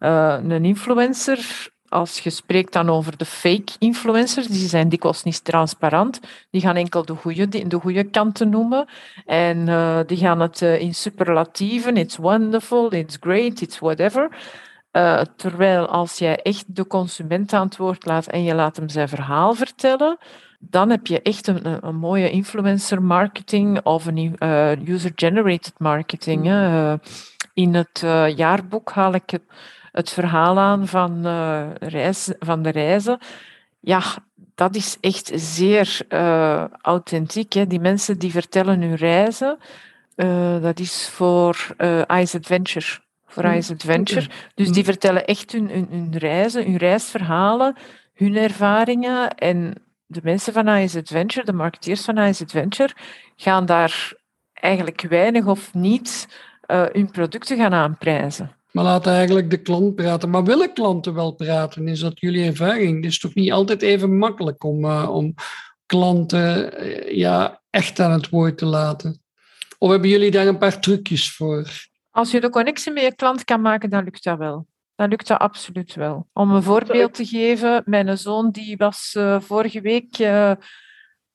Uh, 0.00 0.38
een 0.42 0.64
influencer 0.64 1.70
als 1.88 2.18
je 2.18 2.30
spreekt 2.30 2.72
dan 2.72 2.90
over 2.90 3.16
de 3.16 3.24
fake 3.24 3.72
influencers, 3.78 4.46
die 4.46 4.68
zijn 4.68 4.88
dikwijls 4.88 5.22
niet 5.22 5.44
transparant. 5.44 6.20
Die 6.50 6.60
gaan 6.60 6.76
enkel 6.76 7.04
de 7.04 7.14
goede, 7.14 7.48
de 7.68 7.78
goede 7.80 8.04
kanten 8.04 8.48
noemen. 8.48 8.86
En 9.26 9.58
uh, 9.68 9.98
die 10.06 10.16
gaan 10.16 10.40
het 10.40 10.60
uh, 10.60 10.80
in 10.80 10.94
superlatieven. 10.94 11.96
It's 11.96 12.16
wonderful, 12.16 12.92
it's 12.92 13.16
great, 13.20 13.60
it's 13.60 13.78
whatever. 13.78 14.28
Uh, 14.92 15.20
terwijl 15.36 15.86
als 15.86 16.18
jij 16.18 16.36
echt 16.36 16.64
de 16.66 16.86
consument 16.86 17.52
aan 17.52 17.66
het 17.66 17.76
woord 17.76 18.06
laat 18.06 18.26
en 18.26 18.42
je 18.42 18.54
laat 18.54 18.76
hem 18.76 18.88
zijn 18.88 19.08
verhaal 19.08 19.54
vertellen, 19.54 20.18
dan 20.58 20.90
heb 20.90 21.06
je 21.06 21.22
echt 21.22 21.46
een, 21.46 21.86
een 21.86 21.96
mooie 21.96 22.30
influencer 22.30 23.02
marketing 23.02 23.80
of 23.82 24.06
een 24.06 24.36
user-generated 24.88 25.72
marketing. 25.78 26.44
Hè. 26.44 26.94
in 27.54 27.74
het 27.74 28.04
jaarboek 28.36 28.90
haal 28.90 29.14
ik 29.14 29.30
het 29.30 29.42
het 29.96 30.10
verhaal 30.10 30.58
aan 30.58 30.86
van, 30.86 31.26
uh, 31.26 31.66
reis, 31.78 32.32
van 32.38 32.62
de 32.62 32.68
reizen. 32.68 33.18
Ja, 33.80 34.02
dat 34.54 34.74
is 34.74 34.96
echt 35.00 35.30
zeer 35.34 35.98
uh, 36.08 36.64
authentiek. 36.80 37.52
Hè. 37.52 37.66
Die 37.66 37.80
mensen 37.80 38.18
die 38.18 38.30
vertellen 38.30 38.80
hun 38.80 38.94
reizen, 38.94 39.58
uh, 40.16 40.62
dat 40.62 40.78
is 40.78 41.08
voor 41.08 41.74
Ice 42.08 42.36
Adventure. 42.36 42.98
Voor 43.26 43.44
mm, 43.44 43.52
Ice 43.52 43.72
Adventure. 43.72 44.26
Dus 44.54 44.68
die 44.68 44.78
mm. 44.82 44.84
vertellen 44.84 45.26
echt 45.26 45.52
hun, 45.52 45.68
hun, 45.70 45.86
hun 45.90 46.18
reizen, 46.18 46.64
hun 46.64 46.76
reisverhalen, 46.76 47.76
hun 48.14 48.36
ervaringen. 48.36 49.34
En 49.34 49.74
de 50.06 50.20
mensen 50.22 50.52
van 50.52 50.68
Ice 50.68 50.98
Adventure, 50.98 51.46
de 51.46 51.52
marketeers 51.52 52.04
van 52.04 52.18
Ice 52.18 52.44
Adventure, 52.44 52.94
gaan 53.36 53.66
daar 53.66 54.12
eigenlijk 54.52 55.00
weinig 55.08 55.46
of 55.46 55.74
niet 55.74 56.28
hun 56.66 57.10
producten 57.10 57.56
gaan 57.56 57.74
aanprijzen. 57.74 58.55
Maar 58.76 58.84
laat 58.84 59.06
eigenlijk 59.06 59.50
de 59.50 59.62
klant 59.62 59.94
praten. 59.94 60.30
Maar 60.30 60.44
willen 60.44 60.72
klanten 60.72 61.14
wel 61.14 61.32
praten? 61.32 61.88
Is 61.88 62.00
dat 62.00 62.20
jullie 62.20 62.44
ervaring? 62.44 62.96
Het 62.96 63.12
is 63.12 63.18
toch 63.18 63.34
niet 63.34 63.52
altijd 63.52 63.82
even 63.82 64.18
makkelijk 64.18 64.64
om, 64.64 64.84
uh, 64.84 65.08
om 65.10 65.34
klanten 65.86 66.80
uh, 66.86 67.16
ja, 67.16 67.62
echt 67.70 68.00
aan 68.00 68.10
het 68.10 68.28
woord 68.28 68.58
te 68.58 68.66
laten? 68.66 69.22
Of 69.78 69.90
hebben 69.90 70.08
jullie 70.08 70.30
daar 70.30 70.46
een 70.46 70.58
paar 70.58 70.80
trucjes 70.80 71.32
voor? 71.32 71.70
Als 72.10 72.30
je 72.30 72.40
de 72.40 72.50
connectie 72.50 72.92
met 72.92 73.02
je 73.02 73.14
klant 73.14 73.44
kan 73.44 73.60
maken, 73.60 73.90
dan 73.90 74.04
lukt 74.04 74.24
dat 74.24 74.38
wel. 74.38 74.66
Dan 74.94 75.08
lukt 75.08 75.26
dat 75.26 75.38
absoluut 75.38 75.94
wel. 75.94 76.28
Om 76.32 76.50
een 76.50 76.62
voorbeeld 76.62 77.14
te 77.14 77.26
geven, 77.26 77.82
mijn 77.84 78.18
zoon 78.18 78.50
die 78.50 78.76
was 78.76 79.14
uh, 79.18 79.40
vorige 79.40 79.80
week 79.80 80.16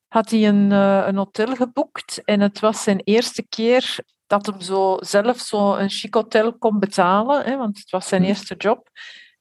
had 0.07 0.29
hij 0.29 0.47
een, 0.47 0.71
een 0.71 1.15
hotel 1.15 1.55
geboekt 1.55 2.21
en 2.25 2.39
het 2.39 2.59
was 2.59 2.83
zijn 2.83 3.01
eerste 3.03 3.45
keer 3.49 3.95
dat 4.31 4.45
hem 4.45 4.61
zo 4.61 4.97
zelf 4.99 5.39
zo 5.39 5.75
een 5.75 5.89
chic 5.89 6.13
hotel 6.13 6.57
kon 6.57 6.79
betalen, 6.79 7.43
hè, 7.43 7.57
want 7.57 7.77
het 7.77 7.89
was 7.89 8.07
zijn 8.07 8.21
mhm. 8.21 8.29
eerste 8.29 8.55
job. 8.55 8.89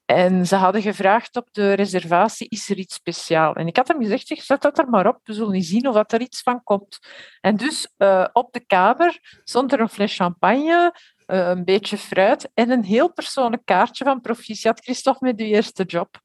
En 0.05 0.47
ze 0.47 0.57
hadden 0.57 0.83
gevraagd 0.83 1.37
op 1.37 1.49
de 1.53 1.73
reservatie, 1.73 2.49
is 2.49 2.71
er 2.71 2.77
iets 2.77 2.95
speciaal? 2.95 3.55
En 3.55 3.67
ik 3.67 3.77
had 3.77 3.89
hem 3.89 4.01
gezegd, 4.01 4.27
zet 4.27 4.63
dat 4.63 4.79
er 4.79 4.89
maar 4.89 5.07
op, 5.07 5.21
we 5.23 5.33
zullen 5.33 5.53
niet 5.53 5.67
zien 5.67 5.89
of 5.89 6.13
er 6.13 6.21
iets 6.21 6.43
van 6.43 6.63
komt. 6.63 6.99
En 7.41 7.57
dus 7.57 7.93
uh, 7.99 8.27
op 8.33 8.53
de 8.53 8.67
kamer 8.67 9.19
stond 9.45 9.73
er 9.73 9.81
een 9.81 9.89
fles 9.89 10.17
champagne, 10.17 10.95
uh, 11.27 11.49
een 11.49 11.65
beetje 11.65 11.97
fruit 11.97 12.51
en 12.55 12.71
een 12.71 12.85
heel 12.85 13.13
persoonlijk 13.13 13.65
kaartje 13.65 14.05
van 14.05 14.21
proficiat 14.21 14.81
Christophe 14.81 15.25
met 15.25 15.41
uw 15.41 15.47
eerste 15.47 15.85
job. 15.85 16.21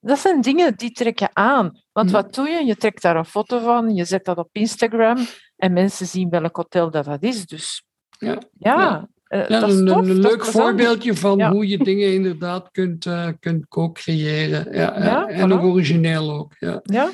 Dat 0.00 0.18
zijn 0.18 0.40
dingen 0.40 0.76
die 0.76 0.92
trek 0.92 1.18
je 1.18 1.28
aan. 1.32 1.82
Want 1.92 2.10
mhm. 2.10 2.22
wat 2.22 2.34
doe 2.34 2.48
je? 2.48 2.64
Je 2.64 2.76
trekt 2.76 3.02
daar 3.02 3.16
een 3.16 3.24
foto 3.24 3.58
van, 3.58 3.94
je 3.94 4.04
zet 4.04 4.24
dat 4.24 4.38
op 4.38 4.48
Instagram 4.52 5.26
en 5.56 5.72
mensen 5.72 6.06
zien 6.06 6.28
welk 6.28 6.56
hotel 6.56 6.90
dat, 6.90 7.04
dat 7.04 7.22
is. 7.22 7.46
Dus 7.46 7.82
ja, 8.18 8.38
ja. 8.58 9.08
Uh, 9.28 9.48
dat 9.48 9.70
een, 9.70 9.88
een 9.88 10.20
leuk 10.20 10.44
voorbeeldje 10.44 11.14
van 11.14 11.42
hoe 11.42 11.68
je 11.68 11.78
dingen 11.78 12.12
inderdaad 12.12 12.70
kunt, 12.70 13.04
uh, 13.04 13.28
kunt 13.40 13.68
co-creëren. 13.68 14.72
Ja, 14.72 15.26
en 15.26 15.48
nog 15.48 15.62
origineel 15.62 16.32
ook. 16.32 16.52
Ja. 16.58 16.80
ja. 16.82 17.10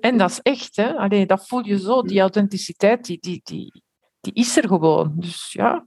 En 0.00 0.18
dat 0.18 0.30
is 0.30 0.40
echt, 0.42 0.76
hè? 0.76 0.94
Allee, 0.94 1.26
dat 1.26 1.48
voel 1.48 1.66
je 1.66 1.78
zo, 1.78 2.02
die 2.02 2.20
authenticiteit, 2.20 3.04
die, 3.04 3.18
die, 3.20 3.40
die, 3.44 3.82
die 4.20 4.32
is 4.32 4.56
er 4.56 4.68
gewoon. 4.68 5.12
Dus 5.16 5.52
ja, 5.52 5.86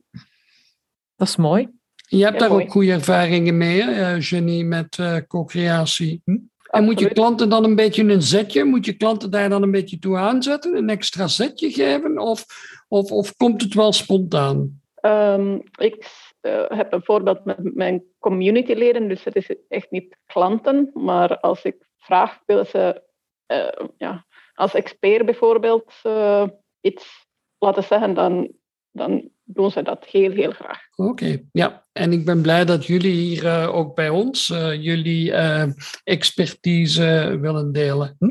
dat 1.16 1.28
is 1.28 1.36
mooi. 1.36 1.70
Je 2.08 2.24
hebt 2.24 2.40
daar 2.40 2.52
ook 2.52 2.72
goede 2.72 2.92
ervaringen 2.92 3.58
mee, 3.58 3.82
hè, 3.82 4.16
Jenny, 4.16 4.64
met 4.64 4.98
uh, 4.98 5.18
co-creatie. 5.28 6.22
Hm? 6.26 6.38
En 6.70 6.84
moet 6.84 7.00
je 7.00 7.14
klanten 7.14 7.50
dan 7.50 7.64
een 7.64 7.76
beetje 7.76 8.04
een 8.04 8.22
zetje, 8.22 8.64
moet 8.64 8.86
je 8.86 8.94
klanten 8.94 9.32
daar 9.32 9.50
dan 9.50 9.64
een 9.64 9.72
beetje 9.72 10.00
toe 10.00 10.18
aanzetten, 10.18 10.76
een 10.76 10.90
extra 10.90 11.28
zetje 11.28 11.72
geven, 11.72 12.18
of, 12.18 12.46
of, 12.88 13.12
of 13.12 13.36
komt 13.36 13.62
het 13.62 13.74
wel 13.74 13.94
spontaan? 13.94 14.82
Um, 15.02 15.64
ik 15.80 16.08
uh, 16.42 16.64
heb 16.68 16.94
een 16.94 17.04
voorbeeld 17.04 17.46
met 17.46 17.76
mijn 17.76 18.04
communityleden, 18.20 19.08
dus 19.08 19.24
het 19.24 19.36
is 19.36 19.56
echt 19.68 19.92
niet 19.92 20.18
klanten, 20.26 20.92
maar 20.94 21.40
als 21.40 21.64
ik 21.64 21.88
vraag, 21.98 22.40
willen 22.46 22.66
ze 22.66 23.04
uh, 23.48 23.88
ja, 23.98 24.26
als 24.54 24.74
expert 24.74 25.26
bijvoorbeeld 25.26 25.94
uh, 26.04 26.48
iets 26.82 27.28
laten 27.58 27.84
zeggen, 27.84 28.14
dan, 28.14 28.52
dan 28.92 29.30
doen 29.54 29.72
ze 29.72 29.82
dat 29.82 30.06
heel, 30.06 30.32
heel 30.32 30.52
graag. 30.52 30.80
Oké, 30.96 31.42
ja. 31.52 31.88
En 31.92 32.14
ik 32.14 32.26
ben 32.26 32.42
blij 32.42 32.66
dat 32.66 32.86
jullie 32.86 33.12
hier 33.12 33.44
uh, 33.44 33.76
ook 33.76 33.96
bij 33.96 34.10
ons 34.10 34.50
uh, 34.50 34.84
jullie 34.84 35.32
uh, 35.32 35.64
expertise 36.04 37.38
willen 37.42 37.72
delen. 37.72 38.16
Hm? 38.20 38.30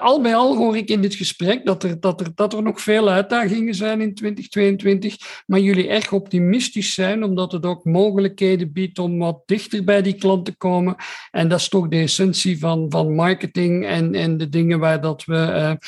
al 0.00 0.20
bij 0.20 0.34
al 0.34 0.56
hoor 0.56 0.76
ik 0.76 0.88
in 0.88 1.00
dit 1.00 1.14
gesprek 1.14 1.66
dat 1.66 1.82
er, 1.82 2.00
dat, 2.00 2.20
er, 2.20 2.34
dat 2.34 2.52
er 2.52 2.62
nog 2.62 2.80
veel 2.80 3.08
uitdagingen 3.08 3.74
zijn 3.74 4.00
in 4.00 4.14
2022, 4.14 5.16
maar 5.46 5.60
jullie 5.60 5.88
erg 5.88 6.12
optimistisch 6.12 6.94
zijn, 6.94 7.24
omdat 7.24 7.52
het 7.52 7.66
ook 7.66 7.84
mogelijkheden 7.84 8.72
biedt 8.72 8.98
om 8.98 9.18
wat 9.18 9.42
dichter 9.46 9.84
bij 9.84 10.02
die 10.02 10.14
klant 10.14 10.44
te 10.44 10.56
komen. 10.56 10.96
En 11.30 11.48
dat 11.48 11.58
is 11.58 11.68
toch 11.68 11.88
de 11.88 12.00
essentie 12.00 12.58
van, 12.58 12.86
van 12.88 13.14
marketing 13.14 13.86
en, 13.86 14.14
en 14.14 14.36
de 14.36 14.48
dingen 14.48 14.78
waar 14.78 15.00
dat 15.00 15.24
we 15.24 15.78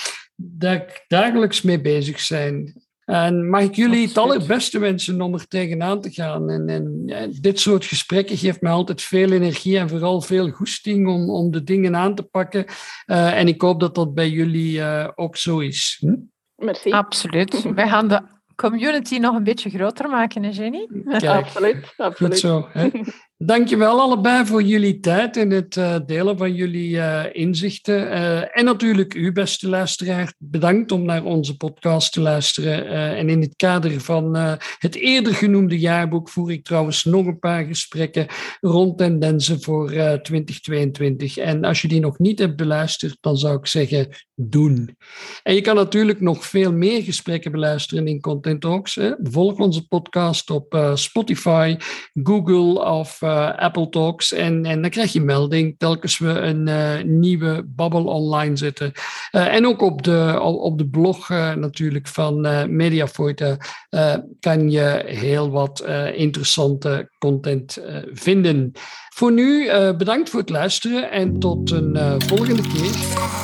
dagelijks 1.09 1.63
mee 1.63 1.81
bezig 1.81 2.21
zijn. 2.21 2.82
En 3.05 3.49
mag 3.49 3.63
ik 3.63 3.75
jullie 3.75 4.07
het 4.07 4.19
allerbeste 4.19 4.79
wensen 4.79 5.21
om 5.21 5.35
er 5.35 5.49
tegenaan 5.49 6.01
te 6.01 6.11
gaan. 6.11 6.51
En, 6.51 6.69
en 6.69 7.07
dit 7.41 7.61
soort 7.61 7.85
gesprekken 7.85 8.37
geeft 8.37 8.61
mij 8.61 8.73
altijd 8.73 9.03
veel 9.03 9.33
energie 9.33 9.79
en 9.79 9.89
vooral 9.89 10.21
veel 10.21 10.51
goesting 10.51 11.09
om, 11.09 11.31
om 11.31 11.51
de 11.51 11.63
dingen 11.63 11.97
aan 11.97 12.15
te 12.15 12.23
pakken. 12.23 12.65
Uh, 13.07 13.39
en 13.39 13.49
ik 13.49 13.61
hoop 13.61 13.81
dat 13.81 13.95
dat 13.95 14.15
bij 14.15 14.31
jullie 14.31 14.79
uh, 14.79 15.09
ook 15.15 15.37
zo 15.37 15.59
is. 15.59 15.97
Hm? 16.01 16.15
Merci. 16.57 16.91
Absoluut. 16.91 17.63
Wij 17.75 17.89
gaan 17.89 18.09
de 18.09 18.23
community 18.55 19.17
nog 19.17 19.35
een 19.35 19.45
beetje 19.45 19.71
groter 19.71 20.09
maken, 20.09 20.43
hè 20.43 20.51
Jenny? 20.51 20.89
Kijk, 21.09 21.25
absoluut, 21.25 21.95
absoluut. 21.97 22.33
Goed 22.33 22.39
zo. 22.39 22.69
Hè? 22.73 22.89
Dankjewel 23.45 24.01
allebei 24.01 24.47
voor 24.47 24.63
jullie 24.63 25.01
tijd 25.01 25.37
en 25.37 25.51
het 25.51 25.77
uh, 25.77 25.97
delen 26.07 26.39
van 26.39 26.55
jullie 26.55 26.91
uh, 26.91 27.25
inzichten. 27.33 28.01
Uh, 28.01 28.59
en 28.59 28.65
natuurlijk 28.65 29.15
u, 29.15 29.33
beste 29.33 29.69
luisteraar, 29.69 30.33
bedankt 30.39 30.93
om 30.93 31.05
naar 31.05 31.25
onze 31.25 31.57
podcast 31.57 32.13
te 32.13 32.21
luisteren. 32.21 32.87
en 33.17 33.29
in 33.29 33.41
het 33.41 33.57
kader 33.57 34.01
van 34.01 34.37
het 34.79 34.95
eerder 34.95 35.35
genoemde 35.35 35.79
jaarboek 35.79 36.29
voer 36.29 36.51
ik 36.51 36.65
trouwens 36.65 37.05
nog 37.05 37.27
een 37.27 37.39
paar 37.39 37.65
gesprekken 37.65 38.27
rond 38.61 38.99
tendensen 38.99 39.63
voor 39.63 39.89
2022. 40.23 41.37
En 41.37 41.65
als 41.65 41.83
je 41.83 41.89
die 41.89 42.01
nog 42.01 42.19
niet 42.19 42.39
hebt 42.39 42.57
beluisterd, 42.57 43.17
dan 43.21 43.37
zou 43.37 43.59
ik 43.59 43.67
zeggen, 43.67 44.09
doen. 44.35 44.97
En 45.43 45.55
je 45.55 45.61
kan 45.61 45.77
natuurlijk 45.77 46.21
nog 46.21 46.47
veel 46.47 46.73
meer 46.73 47.03
gesprekken 47.03 47.53
beluisteren 47.53 48.07
in 48.07 48.21
Content 48.21 48.61
Talks. 48.61 48.99
Volg 49.23 49.59
onze 49.59 49.87
podcast 49.87 50.51
op 50.51 50.91
Spotify, 50.95 51.77
Google 52.23 52.85
of 52.85 53.21
Apple 53.57 53.89
Talks. 53.89 54.33
En, 54.33 54.65
en 54.65 54.81
dan 54.81 54.91
krijg 54.91 55.13
je 55.13 55.21
melding 55.21 55.75
telkens 55.79 56.19
we 56.19 56.29
een 56.29 56.69
uh, 56.69 57.03
nieuwe 57.05 57.63
babbel 57.67 58.05
online 58.05 58.57
zetten. 58.57 58.93
Uh, 59.33 59.55
en 59.55 59.67
ook 59.67 59.83
op 59.83 60.03
de, 60.03 60.39
op 60.41 60.79
de 60.79 60.89
blog 60.89 61.29
natuurlijk 61.29 62.09
van 62.09 62.47
uh, 62.47 64.15
kan 64.41 64.71
je 64.71 65.03
heel 65.07 65.51
wat 65.51 65.85
interessante 66.15 67.11
content 67.19 67.79
vinden. 68.13 68.73
Voor 69.15 69.33
nu 69.33 69.71
bedankt 69.97 70.31
voor 70.31 70.41
het 70.41 70.51
luisteren 70.51 71.11
en 71.11 71.39
tot 71.39 71.71
een 71.71 72.21
volgende 72.23 72.63
keer. 72.63 73.41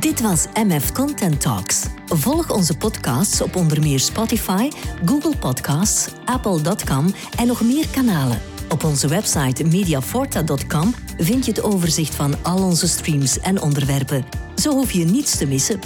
Dit 0.00 0.20
was 0.20 0.46
MF 0.54 0.92
Content 0.92 1.40
Talks. 1.40 1.86
Volg 2.06 2.50
onze 2.50 2.76
podcasts 2.76 3.40
op 3.40 3.56
onder 3.56 3.80
meer 3.80 4.00
Spotify, 4.00 4.68
Google 5.04 5.36
Podcasts, 5.36 6.12
Apple.com 6.24 7.14
en 7.38 7.46
nog 7.46 7.62
meer 7.62 7.88
kanalen. 7.88 8.55
Op 8.68 8.84
onze 8.84 9.08
website 9.08 9.64
mediaforta.com 9.64 10.94
vind 11.18 11.44
je 11.44 11.50
het 11.50 11.62
overzicht 11.62 12.14
van 12.14 12.34
al 12.42 12.62
onze 12.62 12.88
streams 12.88 13.40
en 13.40 13.60
onderwerpen. 13.60 14.24
Zo 14.56 14.72
hoef 14.72 14.92
je 14.92 15.04
niets 15.04 15.38
te 15.38 15.46
missen. 15.46 15.80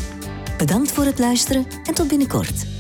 Bedankt 0.59 0.93
voor 0.93 1.05
het 1.05 1.19
luisteren 1.19 1.67
en 1.85 1.95
tot 1.95 2.09
binnenkort. 2.09 2.80